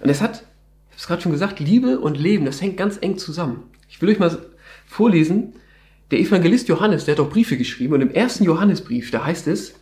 Und 0.00 0.10
es 0.10 0.20
hat, 0.20 0.44
ich 0.90 0.92
habe 0.92 0.96
es 0.96 1.06
gerade 1.06 1.22
schon 1.22 1.32
gesagt, 1.32 1.60
Liebe 1.60 1.98
und 1.98 2.18
Leben, 2.18 2.44
das 2.44 2.60
hängt 2.60 2.76
ganz 2.76 2.98
eng 3.00 3.18
zusammen. 3.18 3.64
Ich 3.88 4.00
will 4.00 4.10
euch 4.10 4.18
mal 4.18 4.38
vorlesen, 4.86 5.54
der 6.10 6.20
Evangelist 6.20 6.68
Johannes, 6.68 7.04
der 7.04 7.16
hat 7.16 7.20
auch 7.20 7.30
Briefe 7.30 7.56
geschrieben 7.56 7.94
und 7.94 8.00
im 8.00 8.10
ersten 8.10 8.44
Johannesbrief, 8.44 9.10
da 9.10 9.24
heißt 9.24 9.46
es, 9.48 9.74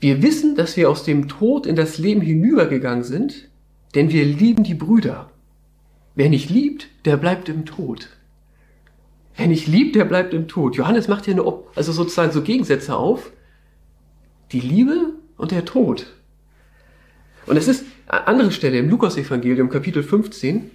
wir 0.00 0.22
wissen, 0.22 0.56
dass 0.56 0.76
wir 0.76 0.90
aus 0.90 1.04
dem 1.04 1.28
Tod 1.28 1.66
in 1.66 1.76
das 1.76 1.96
Leben 1.98 2.20
hinübergegangen 2.20 3.04
sind, 3.04 3.48
denn 3.94 4.10
wir 4.10 4.24
lieben 4.24 4.62
die 4.62 4.74
Brüder. 4.74 5.30
Wer 6.14 6.28
nicht 6.28 6.50
liebt, 6.50 6.88
der 7.06 7.16
bleibt 7.16 7.48
im 7.48 7.64
Tod. 7.64 8.15
Wer 9.36 9.48
nicht 9.48 9.66
liebt, 9.66 9.94
der 9.96 10.04
bleibt 10.04 10.32
im 10.32 10.48
Tod. 10.48 10.76
Johannes 10.76 11.08
macht 11.08 11.26
hier 11.26 11.34
eine, 11.34 11.44
also 11.74 11.92
sozusagen 11.92 12.32
so 12.32 12.42
Gegensätze 12.42 12.96
auf. 12.96 13.30
Die 14.52 14.60
Liebe 14.60 15.14
und 15.36 15.50
der 15.50 15.64
Tod. 15.64 16.06
Und 17.46 17.56
es 17.56 17.68
ist 17.68 17.84
eine 18.06 18.26
andere 18.26 18.52
Stelle 18.52 18.78
im 18.78 18.88
Lukas-Evangelium, 18.88 19.68
Kapitel 19.68 20.02
15. 20.02 20.70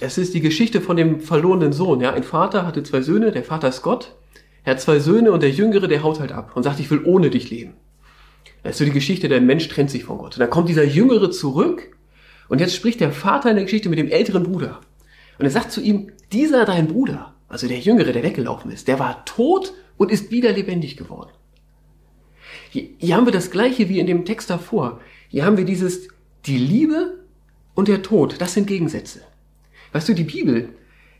Es 0.00 0.18
ist 0.18 0.34
die 0.34 0.40
Geschichte 0.40 0.80
von 0.80 0.96
dem 0.96 1.20
verlorenen 1.20 1.72
Sohn. 1.72 2.00
Ja, 2.00 2.12
ein 2.12 2.22
Vater 2.22 2.66
hatte 2.66 2.82
zwei 2.82 3.02
Söhne, 3.02 3.32
der 3.32 3.44
Vater 3.44 3.68
ist 3.68 3.82
Gott. 3.82 4.14
Er 4.64 4.72
hat 4.72 4.80
zwei 4.80 4.98
Söhne 4.98 5.32
und 5.32 5.42
der 5.42 5.50
Jüngere, 5.50 5.88
der 5.88 6.02
haut 6.02 6.20
halt 6.20 6.32
ab 6.32 6.52
und 6.54 6.62
sagt, 6.62 6.80
ich 6.80 6.90
will 6.90 7.02
ohne 7.04 7.30
dich 7.30 7.50
leben. 7.50 7.74
Das 8.62 8.72
ist 8.72 8.78
so 8.78 8.84
die 8.84 8.90
Geschichte, 8.90 9.28
der 9.28 9.40
Mensch 9.40 9.68
trennt 9.68 9.90
sich 9.90 10.04
von 10.04 10.18
Gott. 10.18 10.34
Und 10.34 10.40
dann 10.40 10.50
kommt 10.50 10.68
dieser 10.68 10.84
Jüngere 10.84 11.30
zurück 11.30 11.96
und 12.48 12.60
jetzt 12.60 12.74
spricht 12.74 13.00
der 13.00 13.12
Vater 13.12 13.50
in 13.50 13.56
der 13.56 13.64
Geschichte 13.64 13.88
mit 13.88 13.98
dem 13.98 14.08
älteren 14.08 14.42
Bruder. 14.42 14.80
Und 15.38 15.44
er 15.44 15.50
sagt 15.50 15.72
zu 15.72 15.80
ihm, 15.80 16.10
dieser 16.32 16.64
dein 16.64 16.88
Bruder, 16.88 17.35
also 17.48 17.68
der 17.68 17.78
Jüngere, 17.78 18.12
der 18.12 18.22
weggelaufen 18.22 18.70
ist, 18.70 18.88
der 18.88 18.98
war 18.98 19.24
tot 19.24 19.72
und 19.96 20.10
ist 20.10 20.30
wieder 20.30 20.52
lebendig 20.52 20.96
geworden. 20.96 21.30
Hier, 22.70 23.16
haben 23.16 23.26
wir 23.26 23.32
das 23.32 23.50
gleiche 23.50 23.88
wie 23.88 23.98
in 23.98 24.06
dem 24.06 24.24
Text 24.24 24.50
davor. 24.50 25.00
Hier 25.28 25.44
haben 25.44 25.56
wir 25.56 25.64
dieses, 25.64 26.08
die 26.46 26.58
Liebe 26.58 27.24
und 27.74 27.88
der 27.88 28.02
Tod, 28.02 28.36
das 28.38 28.54
sind 28.54 28.66
Gegensätze. 28.66 29.20
Weißt 29.92 30.08
du, 30.08 30.14
die 30.14 30.24
Bibel, 30.24 30.70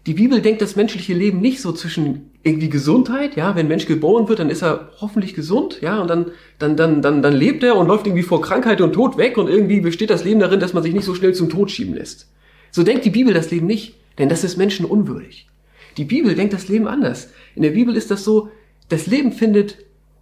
die 0.07 0.15
Bibel 0.15 0.41
denkt 0.41 0.63
das 0.63 0.77
menschliche 0.77 1.15
Leben 1.15 1.41
nicht 1.41 1.61
so 1.61 1.73
zwischen 1.73 2.31
irgendwie 2.43 2.69
Gesundheit, 2.69 3.37
ja, 3.37 3.57
wenn 3.57 3.67
ein 3.67 3.69
Mensch 3.69 3.87
geboren 3.87 4.29
wird, 4.29 4.39
dann 4.39 4.51
ist 4.51 4.63
er 4.63 4.91
hoffentlich 5.01 5.35
gesund, 5.35 5.81
ja, 5.81 6.01
und 6.01 6.09
dann, 6.09 6.27
dann, 6.59 6.77
dann, 6.77 7.03
dann, 7.03 7.23
dann 7.23 7.35
lebt 7.35 7.65
er 7.65 7.77
und 7.77 7.89
läuft 7.89 8.07
irgendwie 8.07 8.23
vor 8.23 8.41
Krankheit 8.41 8.81
und 8.81 8.93
Tod 8.93 9.17
weg 9.17 9.37
und 9.37 9.49
irgendwie 9.49 9.81
besteht 9.81 10.11
das 10.11 10.25
Leben 10.25 10.41
darin, 10.41 10.61
dass 10.61 10.73
man 10.73 10.83
sich 10.83 10.95
nicht 10.95 11.05
so 11.05 11.15
schnell 11.15 11.35
zum 11.35 11.49
Tod 11.49 11.71
schieben 11.71 11.95
lässt. 11.95 12.29
So 12.71 12.83
denkt 12.85 13.05
die 13.05 13.11
Bibel 13.11 13.35
das 13.35 13.51
Leben 13.51 13.67
nicht, 13.67 13.97
denn 14.19 14.29
das 14.29 14.45
ist 14.45 14.57
Menschen 14.57 14.87
unwürdig. 14.87 15.49
Die 15.97 16.05
Bibel 16.05 16.35
denkt 16.35 16.53
das 16.53 16.69
Leben 16.69 16.89
anders. 16.89 17.31
In 17.55 17.63
der 17.63 17.71
Bibel 17.71 17.97
ist 17.97 18.11
das 18.11 18.25
so, 18.25 18.51
das 18.89 19.07
Leben 19.07 19.33
findet 19.33 19.79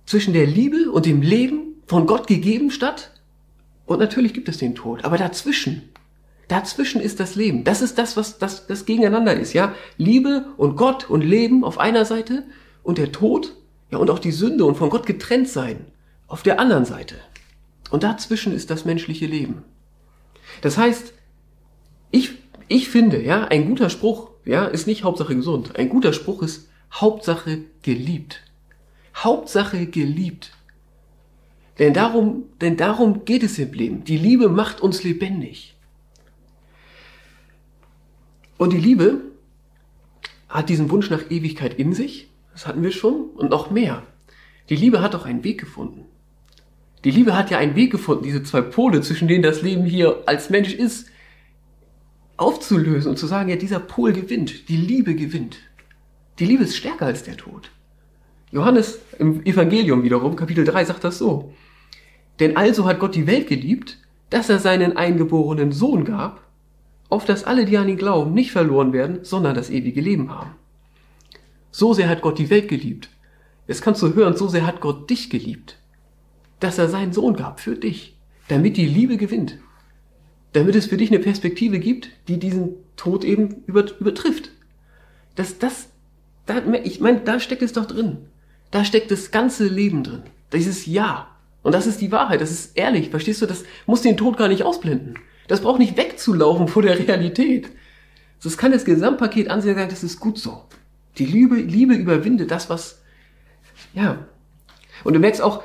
zwischen 0.06 0.32
der 0.32 0.46
Liebe 0.46 0.90
und 0.90 1.06
dem 1.06 1.22
Leben 1.22 1.82
von 1.86 2.06
Gott 2.06 2.26
gegeben 2.26 2.70
statt. 2.70 3.10
Und 3.86 3.98
natürlich 3.98 4.32
gibt 4.32 4.48
es 4.48 4.58
den 4.58 4.74
Tod. 4.74 5.04
Aber 5.04 5.18
dazwischen, 5.18 5.82
dazwischen 6.48 7.00
ist 7.00 7.20
das 7.20 7.34
Leben. 7.34 7.64
Das 7.64 7.82
ist 7.82 7.98
das, 7.98 8.16
was 8.16 8.38
das, 8.38 8.66
das 8.66 8.86
gegeneinander 8.86 9.34
ist, 9.34 9.52
ja. 9.52 9.74
Liebe 9.98 10.46
und 10.56 10.76
Gott 10.76 11.10
und 11.10 11.22
Leben 11.22 11.64
auf 11.64 11.78
einer 11.78 12.04
Seite 12.04 12.44
und 12.82 12.98
der 12.98 13.12
Tod, 13.12 13.54
ja, 13.90 13.98
und 13.98 14.10
auch 14.10 14.18
die 14.18 14.32
Sünde 14.32 14.64
und 14.64 14.76
von 14.76 14.90
Gott 14.90 15.06
getrennt 15.06 15.48
sein 15.48 15.84
auf 16.28 16.42
der 16.42 16.60
anderen 16.60 16.84
Seite. 16.84 17.16
Und 17.90 18.02
dazwischen 18.02 18.54
ist 18.54 18.70
das 18.70 18.84
menschliche 18.84 19.26
Leben. 19.26 19.62
Das 20.62 20.78
heißt, 20.78 21.12
ich 22.68 22.88
finde, 22.88 23.22
ja, 23.22 23.44
ein 23.44 23.66
guter 23.66 23.90
Spruch 23.90 24.30
ja, 24.44 24.64
ist 24.64 24.86
nicht 24.86 25.04
Hauptsache 25.04 25.34
gesund. 25.34 25.76
Ein 25.76 25.88
guter 25.88 26.12
Spruch 26.12 26.42
ist 26.42 26.68
Hauptsache 26.92 27.64
geliebt. 27.82 28.42
Hauptsache 29.16 29.86
geliebt. 29.86 30.52
Denn 31.78 31.92
darum, 31.92 32.44
denn 32.60 32.76
darum 32.76 33.24
geht 33.24 33.42
es 33.42 33.58
im 33.58 33.72
Leben. 33.72 34.04
Die 34.04 34.16
Liebe 34.18 34.48
macht 34.48 34.80
uns 34.80 35.02
lebendig. 35.02 35.74
Und 38.58 38.72
die 38.72 38.78
Liebe 38.78 39.22
hat 40.48 40.68
diesen 40.68 40.90
Wunsch 40.90 41.10
nach 41.10 41.30
Ewigkeit 41.30 41.74
in 41.74 41.92
sich. 41.92 42.28
Das 42.52 42.66
hatten 42.66 42.82
wir 42.82 42.92
schon. 42.92 43.30
Und 43.30 43.50
noch 43.50 43.70
mehr. 43.70 44.04
Die 44.68 44.76
Liebe 44.76 45.02
hat 45.02 45.14
auch 45.14 45.26
einen 45.26 45.42
Weg 45.42 45.58
gefunden. 45.58 46.04
Die 47.02 47.10
Liebe 47.10 47.36
hat 47.36 47.50
ja 47.50 47.58
einen 47.58 47.76
Weg 47.76 47.92
gefunden, 47.92 48.24
diese 48.24 48.42
zwei 48.44 48.62
Pole, 48.62 49.02
zwischen 49.02 49.28
denen 49.28 49.42
das 49.42 49.60
Leben 49.60 49.84
hier 49.84 50.22
als 50.24 50.48
Mensch 50.48 50.72
ist, 50.72 51.10
aufzulösen 52.36 53.10
und 53.10 53.18
zu 53.18 53.26
sagen, 53.26 53.48
ja, 53.48 53.56
dieser 53.56 53.80
Pol 53.80 54.12
gewinnt, 54.12 54.68
die 54.68 54.76
Liebe 54.76 55.14
gewinnt. 55.14 55.58
Die 56.38 56.46
Liebe 56.46 56.64
ist 56.64 56.76
stärker 56.76 57.06
als 57.06 57.22
der 57.22 57.36
Tod. 57.36 57.70
Johannes 58.50 58.98
im 59.18 59.44
Evangelium 59.44 60.02
wiederum, 60.02 60.36
Kapitel 60.36 60.64
3, 60.64 60.84
sagt 60.84 61.04
das 61.04 61.18
so. 61.18 61.52
Denn 62.40 62.56
also 62.56 62.86
hat 62.86 62.98
Gott 62.98 63.14
die 63.14 63.26
Welt 63.26 63.48
geliebt, 63.48 63.98
dass 64.30 64.48
er 64.48 64.58
seinen 64.58 64.96
eingeborenen 64.96 65.72
Sohn 65.72 66.04
gab, 66.04 66.42
auf 67.08 67.24
dass 67.24 67.44
alle, 67.44 67.64
die 67.64 67.78
an 67.78 67.88
ihn 67.88 67.96
glauben, 67.96 68.34
nicht 68.34 68.50
verloren 68.50 68.92
werden, 68.92 69.20
sondern 69.22 69.54
das 69.54 69.70
ewige 69.70 70.00
Leben 70.00 70.30
haben. 70.30 70.50
So 71.70 71.94
sehr 71.94 72.08
hat 72.08 72.22
Gott 72.22 72.38
die 72.38 72.50
Welt 72.50 72.68
geliebt. 72.68 73.08
Jetzt 73.66 73.82
kannst 73.82 74.02
du 74.02 74.14
hören, 74.14 74.36
so 74.36 74.48
sehr 74.48 74.66
hat 74.66 74.80
Gott 74.80 75.08
dich 75.10 75.30
geliebt, 75.30 75.78
dass 76.60 76.78
er 76.78 76.88
seinen 76.88 77.12
Sohn 77.12 77.34
gab 77.34 77.60
für 77.60 77.76
dich, 77.76 78.16
damit 78.48 78.76
die 78.76 78.86
Liebe 78.86 79.16
gewinnt, 79.16 79.58
damit 80.54 80.76
es 80.76 80.86
für 80.86 80.96
dich 80.96 81.10
eine 81.10 81.18
Perspektive 81.18 81.78
gibt, 81.78 82.10
die 82.28 82.38
diesen 82.38 82.76
Tod 82.96 83.24
eben 83.24 83.64
übertrifft. 83.66 84.50
Das, 85.34 85.58
das, 85.58 85.88
da, 86.46 86.62
ich 86.84 87.00
meine, 87.00 87.20
da 87.20 87.40
steckt 87.40 87.62
es 87.62 87.72
doch 87.72 87.86
drin. 87.86 88.18
Da 88.70 88.84
steckt 88.84 89.10
das 89.10 89.30
ganze 89.30 89.66
Leben 89.66 90.02
drin. 90.02 90.22
Dieses 90.52 90.86
Ja. 90.86 91.28
Und 91.62 91.74
das 91.74 91.86
ist 91.86 92.00
die 92.00 92.12
Wahrheit. 92.12 92.40
Das 92.40 92.50
ist 92.50 92.76
ehrlich. 92.76 93.10
Verstehst 93.10 93.42
du? 93.42 93.46
Das 93.46 93.64
muss 93.86 94.02
den 94.02 94.16
Tod 94.16 94.36
gar 94.36 94.48
nicht 94.48 94.62
ausblenden. 94.62 95.18
Das 95.48 95.60
braucht 95.60 95.80
nicht 95.80 95.96
wegzulaufen 95.96 96.68
vor 96.68 96.82
der 96.82 96.98
Realität. 96.98 97.68
Das 98.42 98.56
kann 98.56 98.72
das 98.72 98.84
Gesamtpaket 98.84 99.48
ansehen 99.48 99.74
sagen, 99.74 99.90
das 99.90 100.04
ist 100.04 100.20
gut 100.20 100.38
so. 100.38 100.62
Die 101.18 101.26
Liebe, 101.26 101.56
Liebe 101.56 101.94
überwindet 101.94 102.50
das, 102.50 102.68
was, 102.68 103.00
ja. 103.92 104.26
Und 105.02 105.14
du 105.14 105.20
merkst 105.20 105.40
auch, 105.40 105.62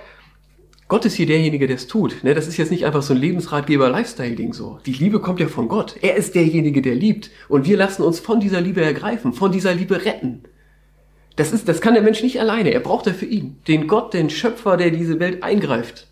Gott 0.89 1.05
ist 1.05 1.13
hier 1.13 1.27
derjenige, 1.27 1.67
der 1.67 1.75
es 1.75 1.85
tut. 1.85 2.23
Ne? 2.23 2.33
Das 2.33 2.47
ist 2.47 2.57
jetzt 2.57 2.71
nicht 2.71 2.83
einfach 2.83 3.03
so 3.03 3.13
ein 3.13 3.19
Lebensratgeber-Lifestyle-Ding 3.19 4.53
so. 4.53 4.79
Die 4.87 4.93
Liebe 4.93 5.21
kommt 5.21 5.39
ja 5.39 5.47
von 5.47 5.67
Gott. 5.67 5.95
Er 6.01 6.15
ist 6.15 6.33
derjenige, 6.33 6.81
der 6.81 6.95
liebt. 6.95 7.29
Und 7.47 7.67
wir 7.67 7.77
lassen 7.77 8.01
uns 8.01 8.19
von 8.19 8.39
dieser 8.39 8.59
Liebe 8.59 8.81
ergreifen, 8.81 9.31
von 9.31 9.51
dieser 9.51 9.75
Liebe 9.75 10.03
retten. 10.03 10.41
Das, 11.35 11.53
ist, 11.53 11.67
das 11.67 11.79
kann 11.79 11.93
der 11.93 12.01
Mensch 12.01 12.23
nicht 12.23 12.39
alleine. 12.39 12.73
Er 12.73 12.79
braucht 12.79 13.05
dafür 13.05 13.27
ihn. 13.27 13.59
Den 13.67 13.87
Gott, 13.87 14.15
den 14.15 14.31
Schöpfer, 14.31 14.77
der 14.77 14.89
diese 14.89 15.19
Welt 15.19 15.43
eingreift. 15.43 16.07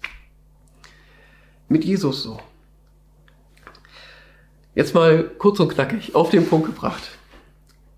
Mit 1.69 1.83
Jesus 1.83 2.21
so. 2.21 2.39
Jetzt 4.75 4.93
mal 4.93 5.23
kurz 5.39 5.59
und 5.59 5.69
knackig 5.69 6.13
auf 6.13 6.29
den 6.29 6.47
Punkt 6.47 6.67
gebracht. 6.67 7.17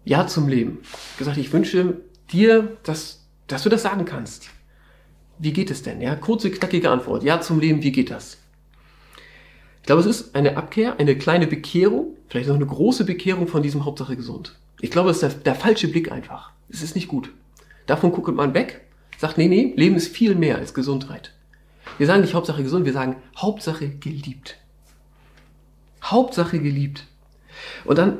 Ja 0.06 0.28
zum 0.28 0.48
Leben. 0.48 0.78
Gesagt, 1.18 1.38
ich 1.38 1.52
wünsche 1.52 1.98
dir, 2.32 2.78
dass, 2.84 3.28
dass 3.48 3.64
du 3.64 3.70
das 3.70 3.84
sagen 3.84 4.06
kannst. 4.06 4.50
Wie 5.40 5.54
geht 5.54 5.72
es 5.72 5.84
denn? 5.84 6.02
Ja, 6.02 6.16
kurze, 6.16 6.52
knackige 6.52 6.90
Antwort. 6.90 7.24
Ja 7.24 7.40
zum 7.40 7.60
Leben, 7.60 7.82
wie 7.82 7.94
geht 7.94 8.12
das? 8.12 8.38
Ich 9.82 9.86
glaube, 9.86 10.02
es 10.02 10.08
ist 10.08 10.36
eine 10.36 10.58
Abkehr, 10.58 11.00
eine 11.00 11.18
kleine 11.18 11.48
Bekehrung, 11.48 12.16
vielleicht 12.28 12.50
noch 12.50 12.56
eine 12.56 12.66
große 12.66 13.06
Bekehrung 13.06 13.48
von 13.48 13.64
diesem 13.64 13.86
Hauptsache 13.86 14.18
gesund. 14.18 14.56
Ich 14.82 14.92
glaube, 14.92 15.10
es 15.10 15.24
ist 15.24 15.24
der, 15.24 15.54
der 15.54 15.56
falsche 15.56 15.88
Blick 15.88 16.12
einfach. 16.12 16.52
Es 16.70 16.84
ist 16.84 16.94
nicht 16.94 17.08
gut. 17.08 17.32
Davon 17.88 18.12
guckt 18.12 18.36
man 18.36 18.54
weg, 18.54 18.82
sagt, 19.18 19.38
nee, 19.38 19.48
nee, 19.48 19.74
Leben 19.76 19.96
ist 19.96 20.10
viel 20.10 20.36
mehr 20.36 20.58
als 20.58 20.74
Gesundheit. 20.74 21.34
Wir 21.98 22.06
sagen 22.06 22.22
nicht 22.22 22.34
Hauptsache 22.34 22.62
gesund, 22.62 22.86
wir 22.86 22.94
sagen 22.94 23.16
Hauptsache 23.38 23.90
geliebt. 23.90 24.58
Hauptsache 26.04 26.60
geliebt. 26.60 27.06
Und 27.86 27.98
dann 27.98 28.20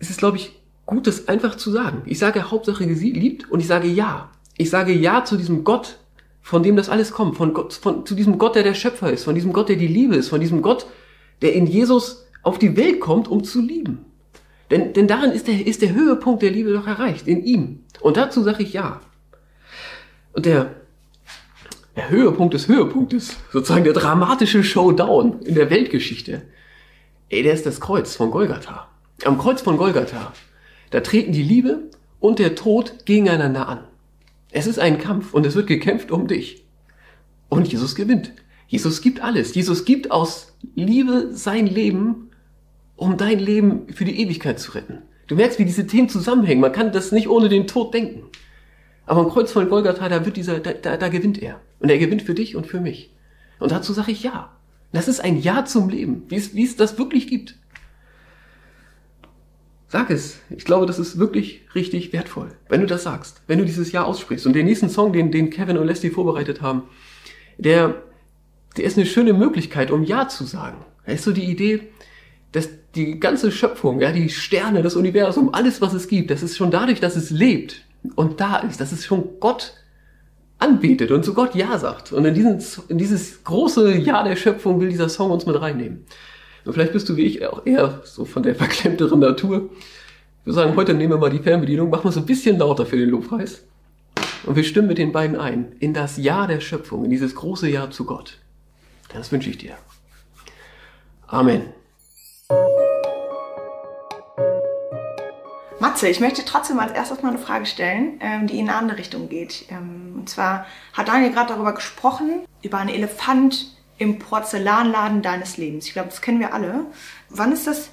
ist 0.00 0.10
es, 0.10 0.16
glaube 0.16 0.36
ich, 0.36 0.52
gut, 0.84 1.06
das 1.06 1.28
einfach 1.28 1.56
zu 1.56 1.70
sagen. 1.70 2.02
Ich 2.06 2.18
sage 2.18 2.50
Hauptsache 2.50 2.86
geliebt 2.86 3.50
und 3.50 3.60
ich 3.60 3.66
sage 3.66 3.88
ja. 3.88 4.30
Ich 4.56 4.68
sage 4.68 4.92
ja 4.92 5.24
zu 5.24 5.36
diesem 5.36 5.64
Gott, 5.64 5.99
von 6.42 6.62
dem 6.62 6.76
das 6.76 6.88
alles 6.88 7.12
kommt, 7.12 7.36
von 7.36 7.52
Gott, 7.52 7.74
von, 7.74 8.06
zu 8.06 8.14
diesem 8.14 8.38
Gott, 8.38 8.54
der 8.54 8.62
der 8.62 8.74
Schöpfer 8.74 9.12
ist, 9.12 9.24
von 9.24 9.34
diesem 9.34 9.52
Gott, 9.52 9.68
der 9.68 9.76
die 9.76 9.86
Liebe 9.86 10.16
ist, 10.16 10.28
von 10.28 10.40
diesem 10.40 10.62
Gott, 10.62 10.86
der 11.42 11.52
in 11.52 11.66
Jesus 11.66 12.26
auf 12.42 12.58
die 12.58 12.76
Welt 12.76 13.00
kommt, 13.00 13.28
um 13.28 13.44
zu 13.44 13.60
lieben. 13.60 14.06
Denn, 14.70 14.92
denn 14.92 15.08
darin 15.08 15.32
ist 15.32 15.48
der, 15.48 15.66
ist 15.66 15.82
der 15.82 15.94
Höhepunkt 15.94 16.42
der 16.42 16.50
Liebe 16.50 16.72
doch 16.72 16.86
erreicht, 16.86 17.26
in 17.26 17.44
ihm. 17.44 17.80
Und 18.00 18.16
dazu 18.16 18.42
sage 18.42 18.62
ich 18.62 18.72
ja. 18.72 19.00
Und 20.32 20.46
der, 20.46 20.74
der 21.96 22.08
Höhepunkt 22.08 22.54
des 22.54 22.68
Höhepunktes, 22.68 23.36
sozusagen 23.52 23.84
der 23.84 23.92
dramatische 23.92 24.62
Showdown 24.62 25.42
in 25.42 25.56
der 25.56 25.70
Weltgeschichte, 25.70 26.42
ey, 27.28 27.42
der 27.42 27.54
ist 27.54 27.66
das 27.66 27.80
Kreuz 27.80 28.14
von 28.14 28.30
Golgatha. 28.30 28.88
Am 29.24 29.38
Kreuz 29.38 29.60
von 29.60 29.76
Golgatha, 29.76 30.32
da 30.90 31.00
treten 31.00 31.32
die 31.32 31.42
Liebe 31.42 31.90
und 32.20 32.38
der 32.38 32.54
Tod 32.54 33.06
gegeneinander 33.06 33.68
an. 33.68 33.80
Es 34.52 34.66
ist 34.66 34.78
ein 34.78 34.98
Kampf 34.98 35.32
und 35.34 35.46
es 35.46 35.54
wird 35.54 35.66
gekämpft 35.66 36.10
um 36.10 36.26
dich. 36.26 36.64
Und 37.48 37.70
Jesus 37.70 37.94
gewinnt. 37.94 38.32
Jesus 38.66 39.00
gibt 39.00 39.20
alles. 39.20 39.54
Jesus 39.54 39.84
gibt 39.84 40.10
aus 40.10 40.56
Liebe 40.74 41.30
sein 41.32 41.66
Leben, 41.66 42.30
um 42.96 43.16
dein 43.16 43.38
Leben 43.38 43.92
für 43.92 44.04
die 44.04 44.20
Ewigkeit 44.20 44.60
zu 44.60 44.72
retten. 44.72 45.02
Du 45.26 45.36
merkst, 45.36 45.58
wie 45.58 45.64
diese 45.64 45.86
Themen 45.86 46.08
zusammenhängen. 46.08 46.60
Man 46.60 46.72
kann 46.72 46.92
das 46.92 47.12
nicht 47.12 47.28
ohne 47.28 47.48
den 47.48 47.66
Tod 47.66 47.94
denken. 47.94 48.24
Aber 49.06 49.20
am 49.20 49.30
Kreuz 49.30 49.50
von 49.50 49.68
Golgatha, 49.68 50.08
da 50.08 50.24
wird 50.24 50.36
dieser, 50.36 50.60
da, 50.60 50.72
da, 50.72 50.96
da 50.96 51.08
gewinnt 51.08 51.40
er. 51.42 51.60
Und 51.80 51.90
er 51.90 51.98
gewinnt 51.98 52.22
für 52.22 52.34
dich 52.34 52.56
und 52.56 52.66
für 52.66 52.80
mich. 52.80 53.10
Und 53.58 53.72
dazu 53.72 53.92
sage 53.92 54.12
ich 54.12 54.22
ja. 54.22 54.56
Das 54.92 55.08
ist 55.08 55.20
ein 55.20 55.40
Ja 55.40 55.64
zum 55.64 55.88
Leben, 55.88 56.24
wie 56.28 56.36
es, 56.36 56.54
wie 56.54 56.64
es 56.64 56.76
das 56.76 56.98
wirklich 56.98 57.28
gibt. 57.28 57.56
Sag 59.90 60.10
es. 60.10 60.38
Ich 60.50 60.64
glaube, 60.64 60.86
das 60.86 61.00
ist 61.00 61.18
wirklich 61.18 61.62
richtig 61.74 62.12
wertvoll, 62.12 62.52
wenn 62.68 62.80
du 62.80 62.86
das 62.86 63.02
sagst, 63.02 63.42
wenn 63.48 63.58
du 63.58 63.64
dieses 63.64 63.90
Ja 63.90 64.04
aussprichst. 64.04 64.46
Und 64.46 64.52
den 64.52 64.66
nächsten 64.66 64.88
Song, 64.88 65.12
den, 65.12 65.32
den 65.32 65.50
Kevin 65.50 65.76
und 65.76 65.88
Leslie 65.88 66.10
vorbereitet 66.10 66.62
haben, 66.62 66.84
der, 67.58 68.00
der 68.76 68.84
ist 68.84 68.96
eine 68.96 69.04
schöne 69.04 69.32
Möglichkeit, 69.32 69.90
um 69.90 70.04
Ja 70.04 70.28
zu 70.28 70.44
sagen. 70.44 70.76
Da 71.04 71.10
ist 71.10 71.24
so 71.24 71.32
die 71.32 71.50
Idee, 71.50 71.88
dass 72.52 72.68
die 72.94 73.18
ganze 73.18 73.50
Schöpfung, 73.50 74.00
ja, 74.00 74.12
die 74.12 74.28
Sterne, 74.28 74.82
das 74.82 74.94
Universum, 74.94 75.52
alles, 75.52 75.80
was 75.80 75.92
es 75.92 76.06
gibt, 76.06 76.30
das 76.30 76.44
ist 76.44 76.56
schon 76.56 76.70
dadurch, 76.70 77.00
dass 77.00 77.16
es 77.16 77.30
lebt 77.30 77.84
und 78.14 78.40
da 78.40 78.58
ist, 78.58 78.80
das 78.80 78.92
ist 78.92 79.04
schon 79.04 79.40
Gott 79.40 79.74
anbetet 80.60 81.10
und 81.10 81.24
zu 81.24 81.34
Gott 81.34 81.56
Ja 81.56 81.78
sagt. 81.78 82.12
Und 82.12 82.24
in, 82.24 82.34
diesen, 82.34 82.62
in 82.86 82.98
dieses 82.98 83.42
große 83.42 83.96
Ja 83.96 84.22
der 84.22 84.36
Schöpfung 84.36 84.80
will 84.80 84.90
dieser 84.90 85.08
Song 85.08 85.32
uns 85.32 85.46
mit 85.46 85.60
reinnehmen. 85.60 86.06
Vielleicht 86.72 86.92
bist 86.92 87.08
du 87.08 87.16
wie 87.16 87.26
ich 87.26 87.46
auch 87.46 87.64
eher 87.66 88.00
so 88.04 88.24
von 88.24 88.42
der 88.42 88.54
verklemmteren 88.54 89.20
Natur. 89.20 89.70
Wir 90.44 90.52
sagen, 90.52 90.74
heute 90.76 90.94
nehmen 90.94 91.12
wir 91.12 91.18
mal 91.18 91.30
die 91.30 91.38
Fernbedienung, 91.38 91.90
machen 91.90 92.04
wir 92.04 92.10
es 92.10 92.16
ein 92.16 92.26
bisschen 92.26 92.58
lauter 92.58 92.86
für 92.86 92.96
den 92.96 93.10
Lobpreis. 93.10 93.62
Und 94.44 94.56
wir 94.56 94.64
stimmen 94.64 94.88
mit 94.88 94.98
den 94.98 95.12
beiden 95.12 95.36
ein 95.36 95.72
in 95.80 95.92
das 95.92 96.16
Ja 96.16 96.46
der 96.46 96.60
Schöpfung, 96.60 97.04
in 97.04 97.10
dieses 97.10 97.34
große 97.34 97.68
Ja 97.68 97.90
zu 97.90 98.04
Gott. 98.04 98.38
Das 99.12 99.30
wünsche 99.32 99.50
ich 99.50 99.58
dir. 99.58 99.74
Amen. 101.26 101.62
Matze, 105.78 106.08
ich 106.08 106.20
möchte 106.20 106.44
trotzdem 106.44 106.78
als 106.78 106.92
erstes 106.92 107.22
mal 107.22 107.30
eine 107.30 107.38
Frage 107.38 107.64
stellen, 107.64 108.18
ähm, 108.20 108.46
die 108.46 108.58
in 108.58 108.68
eine 108.68 108.76
andere 108.76 108.98
Richtung 108.98 109.28
geht. 109.28 109.64
Ähm, 109.70 110.14
und 110.18 110.28
zwar 110.28 110.66
hat 110.92 111.08
Daniel 111.08 111.32
gerade 111.32 111.54
darüber 111.54 111.72
gesprochen, 111.72 112.44
über 112.62 112.78
einen 112.78 112.90
Elefant 112.90 113.66
im 114.00 114.18
Porzellanladen 114.18 115.20
deines 115.20 115.58
Lebens. 115.58 115.86
Ich 115.86 115.92
glaube, 115.92 116.08
das 116.08 116.22
kennen 116.22 116.40
wir 116.40 116.54
alle. 116.54 116.86
Wann 117.28 117.52
ist 117.52 117.66
das 117.66 117.90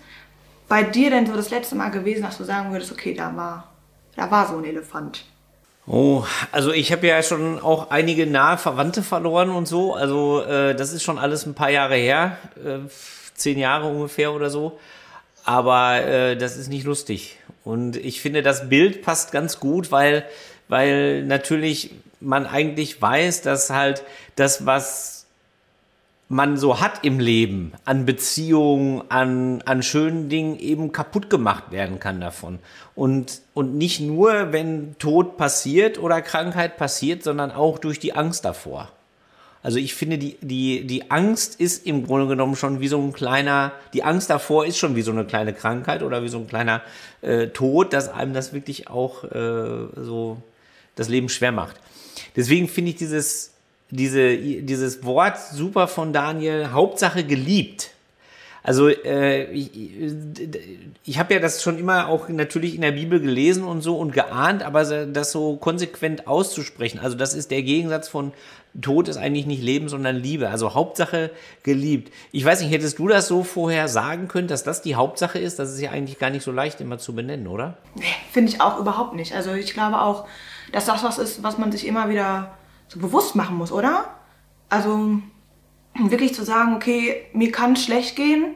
bei 0.69 0.81
dir 0.81 1.09
denn 1.09 1.27
so 1.27 1.35
das 1.35 1.49
letzte 1.49 1.75
Mal 1.75 1.89
gewesen, 1.89 2.23
dass 2.23 2.37
du 2.37 2.45
sagen 2.45 2.71
würdest, 2.71 2.93
okay, 2.93 3.13
da 3.13 3.35
war, 3.35 3.73
da 4.15 4.31
war 4.31 4.47
so 4.47 4.57
ein 4.57 4.63
Elefant? 4.63 5.25
Oh, 5.85 6.23
also 6.53 6.71
ich 6.71 6.93
habe 6.93 7.07
ja 7.07 7.21
schon 7.21 7.59
auch 7.59 7.91
einige 7.91 8.25
nahe 8.25 8.57
Verwandte 8.57 9.03
verloren 9.03 9.49
und 9.49 9.67
so. 9.67 9.95
Also 9.95 10.43
äh, 10.43 10.75
das 10.75 10.93
ist 10.93 11.03
schon 11.03 11.19
alles 11.19 11.45
ein 11.45 11.55
paar 11.55 11.71
Jahre 11.71 11.95
her, 11.95 12.37
äh, 12.55 12.79
zehn 13.35 13.59
Jahre 13.59 13.89
ungefähr 13.89 14.31
oder 14.31 14.49
so. 14.49 14.79
Aber 15.43 16.01
äh, 16.03 16.37
das 16.37 16.55
ist 16.55 16.69
nicht 16.69 16.85
lustig. 16.85 17.37
Und 17.65 17.97
ich 17.97 18.21
finde, 18.21 18.43
das 18.43 18.69
Bild 18.69 19.01
passt 19.01 19.33
ganz 19.33 19.59
gut, 19.59 19.91
weil, 19.91 20.25
weil 20.69 21.23
natürlich 21.23 21.95
man 22.21 22.45
eigentlich 22.45 23.01
weiß, 23.01 23.41
dass 23.41 23.69
halt 23.69 24.03
das, 24.37 24.65
was 24.65 25.16
man 26.29 26.57
so 26.57 26.81
hat 26.81 27.05
im 27.05 27.19
Leben, 27.19 27.71
an 27.85 28.05
Beziehungen, 28.05 29.01
an, 29.09 29.61
an 29.61 29.81
schönen 29.81 30.27
Dingen 30.27 30.59
eben 30.59 30.91
kaputt 30.91 31.29
gemacht 31.29 31.71
werden 31.71 31.99
kann 31.99 32.19
davon. 32.19 32.59
Und, 32.95 33.41
und 33.53 33.75
nicht 33.75 34.01
nur, 34.01 34.51
wenn 34.51 34.97
Tod 34.99 35.37
passiert 35.37 35.97
oder 35.97 36.21
Krankheit 36.21 36.77
passiert, 36.77 37.23
sondern 37.23 37.51
auch 37.51 37.79
durch 37.79 37.99
die 37.99 38.13
Angst 38.13 38.43
davor. 38.43 38.91
Also 39.63 39.79
ich 39.79 39.95
finde, 39.95 40.17
die, 40.17 40.37
die, 40.41 40.85
die 40.85 41.11
Angst 41.11 41.59
ist 41.59 41.85
im 41.85 42.05
Grunde 42.05 42.27
genommen 42.27 42.55
schon 42.55 42.79
wie 42.79 42.87
so 42.87 42.99
ein 43.01 43.13
kleiner, 43.13 43.71
die 43.93 44.03
Angst 44.03 44.29
davor 44.29 44.65
ist 44.65 44.77
schon 44.77 44.95
wie 44.95 45.01
so 45.01 45.11
eine 45.11 45.25
kleine 45.25 45.53
Krankheit 45.53 46.03
oder 46.03 46.23
wie 46.23 46.29
so 46.29 46.37
ein 46.37 46.47
kleiner 46.47 46.81
äh, 47.21 47.47
Tod, 47.47 47.93
dass 47.93 48.09
einem 48.09 48.33
das 48.33 48.53
wirklich 48.53 48.89
auch 48.89 49.23
äh, 49.23 49.87
so 49.95 50.41
das 50.95 51.09
Leben 51.09 51.29
schwer 51.29 51.51
macht. 51.51 51.77
Deswegen 52.35 52.67
finde 52.67 52.91
ich 52.91 52.97
dieses, 52.97 53.53
diese, 53.89 54.37
dieses 54.37 55.03
Wort 55.03 55.39
super 55.39 55.87
von 55.87 56.13
Daniel, 56.13 56.69
Hauptsache 56.71 57.23
geliebt. 57.23 57.91
Also 58.63 58.89
äh, 58.89 59.45
ich, 59.51 59.71
ich 61.05 61.19
habe 61.19 61.33
ja 61.33 61.39
das 61.39 61.63
schon 61.63 61.79
immer 61.79 62.09
auch 62.09 62.27
natürlich 62.27 62.75
in 62.75 62.81
der 62.81 62.91
Bibel 62.91 63.21
gelesen 63.21 63.63
und 63.63 63.81
so 63.81 63.97
und 63.97 64.11
geahnt, 64.11 64.61
aber 64.61 64.83
das 65.05 65.31
so 65.31 65.55
konsequent 65.55 66.27
auszusprechen, 66.27 66.99
also 66.99 67.15
das 67.15 67.33
ist 67.33 67.49
der 67.49 67.61
Gegensatz 67.63 68.09
von 68.09 68.33
Tod 68.81 69.07
ist 69.07 69.17
eigentlich 69.17 69.45
nicht 69.45 69.63
Leben, 69.63 69.89
sondern 69.89 70.15
Liebe. 70.15 70.49
Also 70.49 70.73
Hauptsache 70.73 71.31
geliebt. 71.63 72.13
Ich 72.31 72.45
weiß 72.45 72.61
nicht, 72.61 72.71
hättest 72.71 72.99
du 72.99 73.07
das 73.07 73.27
so 73.27 73.43
vorher 73.43 73.87
sagen 73.87 74.27
können, 74.27 74.47
dass 74.47 74.63
das 74.63 74.81
die 74.81 74.95
Hauptsache 74.95 75.39
ist? 75.39 75.57
Das 75.57 75.73
ist 75.73 75.81
ja 75.81 75.91
eigentlich 75.91 76.19
gar 76.19 76.29
nicht 76.29 76.43
so 76.43 76.51
leicht 76.51 76.79
immer 76.79 76.99
zu 76.99 77.15
benennen, 77.15 77.47
oder? 77.47 77.77
Nee, 77.95 78.03
finde 78.31 78.51
ich 78.51 78.61
auch 78.61 78.79
überhaupt 78.79 79.15
nicht. 79.15 79.33
Also 79.33 79.53
ich 79.53 79.73
glaube 79.73 79.99
auch, 79.99 80.27
dass 80.71 80.85
das 80.85 81.03
was 81.03 81.17
ist, 81.17 81.41
was 81.41 81.57
man 81.57 81.71
sich 81.71 81.87
immer 81.87 82.09
wieder 82.09 82.51
so 82.87 82.99
bewusst 82.99 83.35
machen 83.35 83.57
muss, 83.57 83.71
oder? 83.71 84.15
Also 84.69 85.19
wirklich 85.95 86.33
zu 86.33 86.43
sagen, 86.43 86.75
okay, 86.75 87.25
mir 87.33 87.51
kann 87.51 87.75
schlecht 87.75 88.15
gehen, 88.15 88.55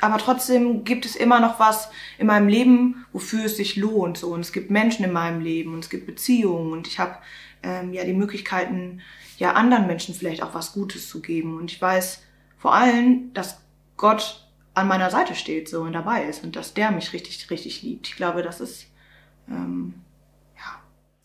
aber 0.00 0.18
trotzdem 0.18 0.84
gibt 0.84 1.04
es 1.04 1.14
immer 1.14 1.40
noch 1.40 1.60
was 1.60 1.90
in 2.18 2.26
meinem 2.26 2.48
Leben, 2.48 3.04
wofür 3.12 3.44
es 3.44 3.56
sich 3.56 3.76
lohnt. 3.76 4.18
So. 4.18 4.32
Und 4.32 4.40
es 4.40 4.52
gibt 4.52 4.70
Menschen 4.70 5.04
in 5.04 5.12
meinem 5.12 5.42
Leben 5.42 5.74
und 5.74 5.80
es 5.80 5.90
gibt 5.90 6.06
Beziehungen 6.06 6.72
und 6.72 6.86
ich 6.86 6.98
habe 6.98 7.16
ähm, 7.62 7.92
ja 7.92 8.04
die 8.04 8.14
Möglichkeiten, 8.14 9.00
ja 9.38 9.52
anderen 9.52 9.86
Menschen 9.86 10.14
vielleicht 10.14 10.42
auch 10.42 10.54
was 10.54 10.72
Gutes 10.72 11.08
zu 11.08 11.20
geben. 11.20 11.58
Und 11.58 11.70
ich 11.70 11.80
weiß 11.80 12.22
vor 12.58 12.74
allem, 12.74 13.32
dass 13.34 13.60
Gott 13.96 14.46
an 14.74 14.88
meiner 14.88 15.10
Seite 15.10 15.34
steht 15.34 15.68
so 15.68 15.82
und 15.82 15.92
dabei 15.92 16.24
ist 16.24 16.44
und 16.44 16.56
dass 16.56 16.74
der 16.74 16.90
mich 16.90 17.12
richtig, 17.12 17.50
richtig 17.50 17.82
liebt. 17.82 18.08
Ich 18.08 18.16
glaube, 18.16 18.42
das 18.42 18.60
ist 18.60 18.86
ähm, 19.48 19.94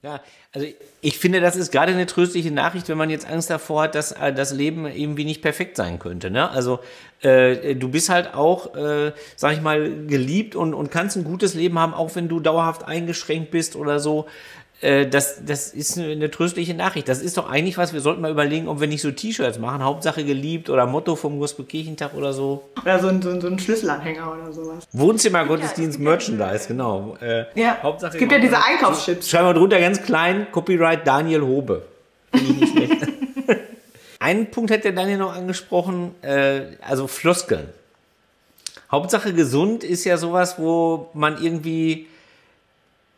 ja, 0.06 0.22
also 0.54 0.68
ich 1.02 1.18
finde, 1.18 1.42
das 1.42 1.56
ist 1.56 1.72
gerade 1.72 1.92
eine 1.92 2.06
tröstliche 2.06 2.52
Nachricht, 2.52 2.88
wenn 2.90 2.98
man 2.98 3.10
jetzt 3.10 3.28
Angst 3.28 3.50
davor 3.50 3.84
hat, 3.84 3.96
dass 3.96 4.12
äh, 4.12 4.32
das 4.32 4.54
Leben 4.54 4.86
irgendwie 4.86 5.26
nicht 5.26 5.42
perfekt 5.42 5.76
sein 5.76 5.98
könnte. 5.98 6.30
Ne? 6.30 6.48
Also 6.48 6.80
äh, 7.22 7.74
du 7.74 7.90
bist 7.90 8.10
halt 8.10 8.36
auch, 8.36 8.76
äh, 8.76 9.14
sag 9.36 9.54
ich 9.54 9.62
mal, 9.62 10.06
geliebt 10.06 10.56
und, 10.56 10.76
und 10.76 10.92
kannst 10.92 11.18
ein 11.18 11.24
gutes 11.24 11.56
Leben 11.56 11.80
haben, 11.80 11.96
auch 11.96 12.16
wenn 12.16 12.28
du 12.28 12.40
dauerhaft 12.40 12.84
eingeschränkt 12.84 13.50
bist 13.50 13.76
oder 13.76 14.00
so. 14.00 14.28
Äh, 14.82 15.08
das, 15.08 15.46
das 15.46 15.70
ist 15.70 15.98
eine 15.98 16.30
tröstliche 16.30 16.74
Nachricht. 16.74 17.08
Das 17.08 17.22
ist 17.22 17.38
doch 17.38 17.50
eigentlich 17.50 17.78
was, 17.78 17.94
wir 17.94 18.02
sollten 18.02 18.22
mal 18.22 18.32
überlegen, 18.32 18.68
ob 18.68 18.82
wir 18.82 18.88
nicht 18.88 19.02
so 19.02 19.12
T-Shirts 19.12 19.58
machen, 19.60 19.84
Hauptsache 19.84 20.24
geliebt 20.24 20.70
oder 20.70 20.86
Motto 20.86 21.16
vom 21.16 21.40
Gospel-Kirchentag 21.40 22.14
oder 22.14 22.34
so. 22.34 22.64
Oder 22.82 23.00
so 23.00 23.08
ein, 23.08 23.22
so, 23.22 23.30
ein, 23.30 23.42
so 23.42 23.48
ein 23.48 23.58
Schlüsselanhänger 23.58 24.32
oder 24.32 24.52
sowas. 24.52 24.88
Wohnzimmer, 24.92 25.46
Gottesdienst, 25.46 26.00
Merchandise, 26.00 26.68
genau. 26.68 27.18
Äh, 27.22 27.46
ja, 27.56 27.78
Hauptsache 27.82 28.14
es 28.14 28.20
gibt 28.20 28.32
ja 28.32 28.40
diese 28.40 28.64
Einkaufschips. 28.64 29.30
Schreiben 29.30 29.48
wir 29.48 29.54
drunter 29.54 29.80
ganz 29.80 30.02
klein, 30.02 30.48
Copyright 30.52 31.08
Daniel 31.08 31.42
Hobe. 31.42 31.84
Einen 34.20 34.50
Punkt 34.52 34.72
hat 34.72 34.84
der 34.84 34.92
Daniel 34.92 35.18
noch 35.18 35.36
angesprochen, 35.36 36.16
äh, 36.22 36.62
also 36.82 37.08
Floskeln. 37.08 37.70
Hauptsache 38.92 39.34
gesund 39.34 39.84
ist 39.84 40.04
ja 40.04 40.18
sowas, 40.18 40.58
wo 40.58 41.10
man 41.14 41.42
irgendwie 41.42 42.08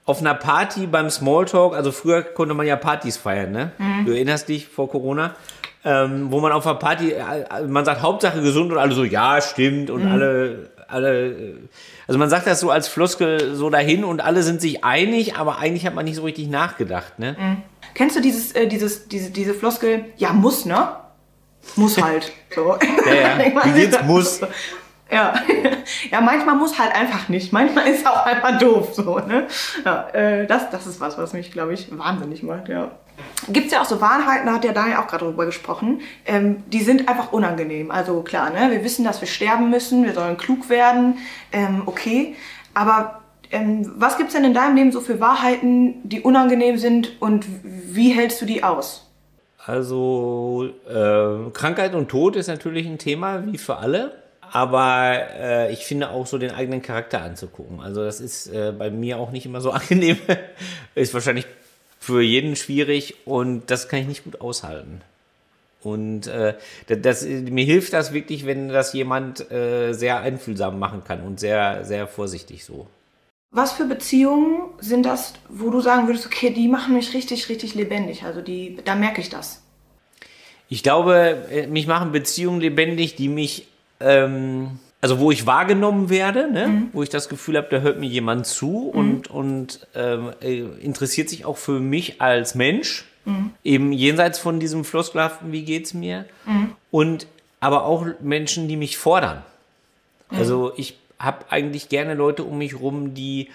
auf 0.08 0.22
einer 0.22 0.34
Party 0.34 0.88
beim 0.88 1.10
Smalltalk, 1.10 1.76
also 1.76 1.92
früher 1.92 2.24
konnte 2.24 2.54
man 2.54 2.66
ja 2.66 2.78
Partys 2.78 3.18
feiern, 3.18 3.52
ne? 3.52 3.72
Mhm. 3.78 4.06
Du 4.06 4.14
erinnerst 4.14 4.48
dich 4.48 4.66
vor 4.66 4.90
Corona, 4.90 5.36
ähm, 5.84 6.32
wo 6.32 6.40
man 6.40 6.54
auf 6.54 6.66
einer 6.66 6.80
Party, 6.80 7.12
äh, 7.12 7.68
man 7.68 7.84
sagt 7.84 8.02
Hauptsache 8.02 8.42
gesund 8.42 8.72
und 8.72 8.78
alle 8.78 8.94
so, 8.94 9.04
ja, 9.04 9.42
stimmt 9.42 9.90
und 9.90 10.06
mhm. 10.06 10.12
alle, 10.12 10.70
alle, 10.88 11.28
äh, 11.28 11.56
also 12.08 12.18
man 12.18 12.30
sagt 12.30 12.48
das 12.48 12.62
so 12.62 12.72
als 12.72 12.88
Floskel 12.88 13.54
so 13.54 13.70
dahin 13.70 14.06
und 14.06 14.22
alle 14.22 14.44
sind 14.44 14.62
sich 14.62 14.86
einig, 14.86 15.36
aber 15.36 15.60
eigentlich 15.60 15.86
hat 15.86 15.94
man 15.94 16.06
nicht 16.06 16.16
so 16.16 16.24
richtig 16.24 16.48
nachgedacht, 16.48 17.20
ne? 17.20 17.36
Mhm. 17.38 17.64
Kennst 17.94 18.16
du 18.16 18.22
dieses, 18.22 18.54
äh, 18.54 18.66
dieses, 18.66 19.10
diese, 19.10 19.30
diese 19.32 19.54
Floskel, 19.54 20.06
ja, 20.16 20.32
muss, 20.32 20.64
ne? 20.64 20.88
Muss 21.76 22.02
halt. 22.02 22.32
So. 22.56 22.78
Ja, 23.06 23.14
ja. 23.14 23.66
Wie 23.66 23.74
geht's 23.74 24.02
muss? 24.06 24.40
Ja. 25.12 25.34
ja, 26.12 26.22
manchmal 26.22 26.56
muss 26.56 26.78
halt 26.78 26.94
einfach 26.94 27.30
nicht. 27.30 27.54
Manchmal 27.54 27.88
ist 27.88 28.06
auch 28.08 28.26
einfach 28.26 28.58
doof. 28.58 28.94
So, 28.94 29.20
ne? 29.20 29.48
ja, 29.86 30.10
äh, 30.10 30.48
das, 30.48 30.70
das 30.70 30.88
ist 30.88 31.00
was, 31.00 31.18
was 31.18 31.34
mich, 31.34 31.52
glaube 31.52 31.74
ich, 31.74 31.98
wahnsinnig 31.98 32.44
macht. 32.44 32.70
Ja. 32.70 32.92
Gibt 33.50 33.68
es 33.68 33.74
ja 33.74 33.82
auch 33.82 33.86
so 33.86 34.00
Wahrheiten, 34.02 34.46
da 34.46 34.54
hat 34.54 34.66
ja 34.66 34.74
Daniel 34.74 34.98
auch 34.98 35.08
gerade 35.08 35.26
drüber 35.26 35.46
gesprochen, 35.46 36.02
ähm, 36.26 36.64
die 36.68 36.82
sind 36.82 37.10
einfach 37.10 37.32
unangenehm. 37.32 37.90
Also 37.90 38.22
klar, 38.22 38.52
ne? 38.52 38.70
wir 38.72 38.84
wissen, 38.84 39.04
dass 39.04 39.22
wir 39.22 39.28
sterben 39.28 39.70
müssen, 39.70 40.06
wir 40.06 40.14
sollen 40.14 40.38
klug 40.38 40.70
werden, 40.70 41.18
ähm, 41.52 41.84
okay. 41.86 42.36
Aber 42.76 43.22
ähm, 43.50 43.92
was 43.96 44.18
gibt 44.18 44.30
es 44.30 44.36
denn 44.36 44.44
in 44.44 44.54
deinem 44.54 44.76
Leben 44.76 44.92
so 44.92 45.02
für 45.02 45.20
Wahrheiten, 45.20 46.08
die 46.08 46.22
unangenehm 46.22 46.78
sind 46.78 47.20
und 47.20 47.46
wie 47.64 48.10
hältst 48.10 48.42
du 48.42 48.46
die 48.46 48.64
aus? 48.64 49.10
Also 49.66 50.70
äh, 50.88 51.50
Krankheit 51.52 51.96
und 51.96 52.10
Tod 52.10 52.36
ist 52.36 52.48
natürlich 52.48 52.88
ein 52.88 53.00
Thema, 53.00 53.44
wie 53.46 53.58
für 53.58 53.78
alle 53.78 54.26
aber 54.51 55.27
äh, 55.38 55.74
ich 55.74 55.86
finde 55.86 56.10
auch 56.10 56.27
so 56.27 56.38
den 56.38 56.51
eigenen 56.51 56.82
Charakter 56.82 57.22
anzugucken. 57.22 57.80
Also 57.80 58.04
das 58.04 58.20
ist 58.20 58.48
äh, 58.48 58.74
bei 58.77 58.89
mir 58.89 59.18
auch 59.18 59.32
nicht 59.32 59.46
immer 59.46 59.62
so 59.62 59.72
angenehm. 59.72 60.18
ist 60.96 61.13
wahrscheinlich 61.13 61.46
für 62.00 62.22
jeden 62.22 62.56
schwierig 62.56 63.16
und 63.25 63.70
das 63.70 63.89
kann 63.89 64.00
ich 64.00 64.07
nicht 64.07 64.24
gut 64.24 64.42
aushalten. 64.42 65.01
Und 65.83 66.27
äh, 66.27 66.55
das, 66.88 67.24
mir 67.24 67.64
hilft 67.64 67.94
das 67.94 68.12
wirklich, 68.12 68.46
wenn 68.46 68.70
das 68.70 68.94
jemand 68.94 69.51
äh, 69.51 69.94
sehr 69.94 70.20
einfühlsam 70.20 70.79
machen 70.79 71.03
kann 71.03 71.22
und 71.22 71.40
sehr, 71.40 71.86
sehr 71.86 72.07
vorsichtig 72.07 72.66
so. 72.66 72.88
Was 73.51 73.72
für 73.72 73.86
Beziehungen 73.86 74.64
sind 74.79 75.05
das, 75.05 75.33
wo 75.50 75.70
du 75.70 75.79
sagen 75.79 76.07
würdest, 76.07 76.25
okay, 76.25 76.50
die 76.50 76.68
machen 76.68 76.94
mich 76.94 77.14
richtig, 77.14 77.48
richtig 77.48 77.75
lebendig? 77.75 78.24
Also 78.24 78.42
die, 78.42 78.77
da 78.83 78.96
merke 78.96 79.22
ich 79.22 79.29
das. 79.29 79.62
Ich 80.70 80.83
glaube, 80.83 81.46
äh, 81.50 81.68
mich 81.68 81.88
machen 81.88 82.12
Beziehungen 82.12 82.60
lebendig, 82.60 83.16
die 83.16 83.29
mich 83.29 83.68
ähm, 84.00 84.79
also 85.01 85.20
wo 85.20 85.31
ich 85.31 85.46
wahrgenommen 85.46 86.10
werde, 86.10 86.51
ne? 86.51 86.68
Mhm. 86.68 86.90
wo 86.94 87.03
ich 87.03 87.10
das 87.10 87.29
Gefühl 87.29 87.57
habe, 87.57 87.68
da 87.70 87.79
hört 87.79 88.00
mir 88.00 88.10
jemand 88.10 88.46
zu 88.46 88.92
mhm. 88.94 89.00
und, 89.00 89.27
und 89.29 89.88
ähm, 89.96 90.31
äh, 90.42 90.60
interessiert 90.81 91.29
sich 91.29 91.46
auch 91.46 91.57
für 91.57 91.79
mich 91.79 92.22
als 92.22 92.55
Mensch, 92.55 93.05
mhm. 93.25 93.51
eben 93.64 93.94
jenseits 93.94 94.40
von 94.40 94.60
diesem 94.60 94.83
Floskelhaften, 94.83 95.51
wie 95.51 95.64
geht's 95.64 95.94
mir, 95.94 96.25
mhm. 96.46 96.72
und 96.92 97.27
aber 97.60 97.86
auch 97.86 98.05
Menschen, 98.22 98.68
die 98.68 98.75
mich 98.75 98.98
fordern. 98.98 99.44
Mhm. 100.31 100.38
Also 100.38 100.74
ich 100.77 100.98
habe 101.20 101.46
eigentlich 101.50 101.90
gerne 101.90 102.14
Leute 102.14 102.44
um 102.44 102.57
mich 102.57 102.79
rum, 102.79 103.14
die 103.14 103.50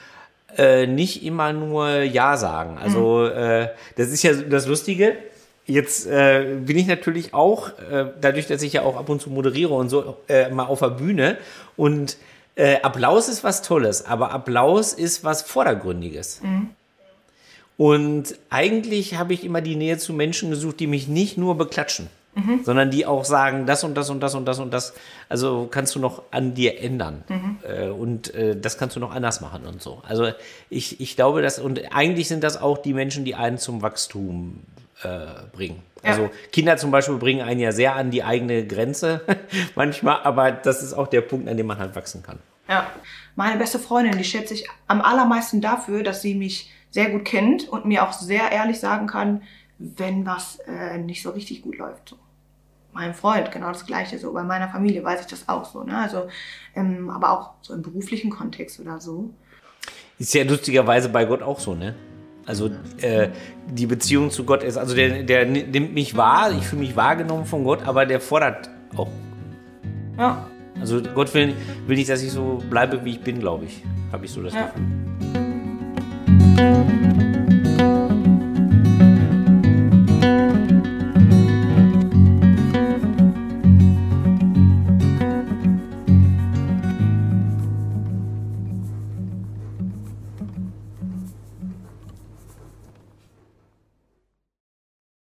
äh, 0.59 0.87
nicht 0.87 1.25
immer 1.25 1.53
nur 1.53 2.03
Ja 2.03 2.37
sagen. 2.37 2.79
Also 2.79 3.31
mhm. 3.31 3.39
äh, 3.39 3.69
das 3.97 4.09
ist 4.09 4.23
ja 4.23 4.33
das 4.35 4.67
Lustige 4.67 5.17
Jetzt 5.67 6.07
äh, 6.07 6.57
bin 6.61 6.77
ich 6.77 6.87
natürlich 6.87 7.35
auch, 7.35 7.69
äh, 7.79 8.07
dadurch, 8.21 8.49
dass 8.49 8.63
ich 8.63 8.73
ja 8.73 8.83
auch 8.83 8.97
ab 8.97 9.09
und 9.09 9.23
zu 9.23 9.31
moderiere 9.31 9.75
und 9.75 9.89
so, 9.89 10.17
äh, 10.29 10.51
mal 10.51 10.65
auf 10.65 10.81
der 10.81 10.91
Bühne. 10.91 11.39
Und 11.77 12.17
äh, 12.57 12.81
Applaus 12.83 13.29
ist 13.29 13.45
was 13.45 13.63
Tolles, 13.63 14.05
aber 14.05 14.33
Applaus 14.33 14.93
ist 14.93 15.23
was 15.25 15.43
Vordergründiges. 15.43 16.41
Mhm. 16.43 16.71
Und 17.77 18.37
eigentlich 18.51 19.17
habe 19.17 19.35
ich 19.35 19.45
immer 19.45 19.61
die 19.61 19.77
Nähe 19.77 19.99
zu 19.99 20.13
Menschen 20.13 20.51
gesucht, 20.51 20.81
die 20.81 20.87
mich 20.87 21.09
nicht 21.09 21.39
nur 21.39 21.57
beklatschen, 21.57 22.09
mhm. 22.35 22.61
sondern 22.65 22.91
die 22.91 23.07
auch 23.07 23.25
sagen, 23.25 23.65
das 23.65 23.83
und 23.85 23.95
das 23.95 24.11
und 24.11 24.21
das 24.21 24.35
und 24.35 24.45
das 24.45 24.59
und 24.59 24.73
das. 24.73 24.93
Also 25.29 25.69
kannst 25.71 25.95
du 25.95 25.99
noch 25.99 26.23
an 26.33 26.55
dir 26.55 26.81
ändern. 26.81 27.25
Mhm. 27.29 27.59
Äh, 27.63 27.89
und 27.89 28.35
äh, 28.35 28.57
das 28.57 28.79
kannst 28.79 28.97
du 28.97 29.01
noch 29.01 29.15
anders 29.15 29.41
machen 29.41 29.65
und 29.65 29.81
so. 29.81 30.03
Also 30.07 30.33
ich, 30.69 31.01
ich 31.01 31.17
glaube, 31.17 31.41
dass, 31.41 31.59
und 31.59 31.95
eigentlich 31.95 32.29
sind 32.29 32.45
das 32.45 32.61
auch 32.61 32.79
die 32.79 32.95
Menschen, 32.95 33.25
die 33.25 33.37
einen 33.37 33.59
zum 33.59 33.81
Wachstum 33.81 34.61
äh, 35.05 35.47
bringen. 35.53 35.83
Ja. 36.03 36.11
Also 36.11 36.31
Kinder 36.51 36.77
zum 36.77 36.91
Beispiel 36.91 37.17
bringen 37.17 37.43
einen 37.43 37.61
ja 37.61 37.73
sehr 37.73 37.95
an 37.95 38.11
die 38.11 38.25
eigene 38.25 38.67
Grenze 38.67 39.23
manchmal, 39.75 40.23
aber 40.23 40.53
das 40.53 40.83
ist 40.83 40.95
auch 40.95 41.09
der 41.09 41.21
Punkt, 41.21 41.49
an 41.49 41.57
dem 41.57 41.67
man 41.67 41.79
halt 41.79 41.95
wachsen 41.95 42.23
kann. 42.23 42.39
Ja, 42.69 42.91
meine 43.37 43.59
beste 43.59 43.79
Freundin, 43.79 44.17
die 44.19 44.25
schätze 44.25 44.55
ich 44.55 44.69
am 44.87 45.01
allermeisten 45.01 45.61
dafür, 45.61 46.03
dass 46.03 46.23
sie 46.23 46.35
mich 46.35 46.73
sehr 46.91 47.11
gut 47.11 47.25
kennt 47.25 47.69
und 47.69 47.85
mir 47.85 48.05
auch 48.05 48.13
sehr 48.13 48.53
ehrlich 48.53 48.79
sagen 48.79 49.07
kann, 49.07 49.43
wenn 49.79 50.27
was 50.27 50.59
äh, 50.67 50.99
nicht 50.99 51.23
so 51.23 51.31
richtig 51.31 51.63
gut 51.63 51.79
läuft. 51.79 52.11
So. 52.11 52.17
Mein 52.93 53.15
Freund, 53.15 53.51
genau 53.51 53.69
das 53.69 53.87
Gleiche. 53.87 54.19
So 54.19 54.33
bei 54.33 54.43
meiner 54.43 54.69
Familie 54.69 55.03
weiß 55.03 55.23
ich 55.23 55.27
das 55.27 55.49
auch 55.49 55.65
so. 55.65 55.83
Ne? 55.83 55.97
Also, 55.97 56.29
ähm, 56.77 57.09
aber 57.11 57.31
auch 57.31 57.51
so 57.63 57.73
im 57.75 57.83
beruflichen 57.83 58.31
Kontext 58.31 58.79
oder 58.79 59.01
so. 59.01 59.31
Ist 60.19 60.35
ja 60.35 60.45
lustigerweise 60.45 61.09
bei 61.09 61.25
Gott 61.25 61.43
auch 61.43 61.59
so, 61.59 61.75
ne? 61.75 61.95
Also 62.47 62.71
äh, 63.01 63.29
die 63.71 63.87
Beziehung 63.87 64.31
zu 64.31 64.45
Gott 64.45 64.63
ist, 64.63 64.77
also 64.77 64.95
der, 64.95 65.23
der 65.23 65.47
nimmt 65.47 65.95
mich 65.95 66.17
wahr, 66.17 66.51
ich 66.53 66.67
fühle 66.67 66.83
mich 66.83 66.97
wahrgenommen 66.97 67.47
von 67.47 67.63
Gott, 67.65 67.87
aber 67.87 68.05
der 68.05 68.21
fordert 68.21 68.69
auch. 68.97 69.09
Ja. 70.19 70.47
Also 70.81 71.01
Gott 71.15 71.33
will, 71.35 71.55
will 71.87 71.97
nicht, 71.97 72.11
dass 72.11 72.23
ich 72.23 72.33
so 72.33 72.61
bleibe, 72.69 73.05
wie 73.05 73.11
ich 73.11 73.21
bin, 73.21 73.39
glaube 73.39 73.67
ich. 73.67 73.83
Habe 74.11 74.25
ich 74.25 74.33
so 74.33 74.43
das 74.43 74.55
ja. 74.55 74.67
Gefühl. 74.67 75.42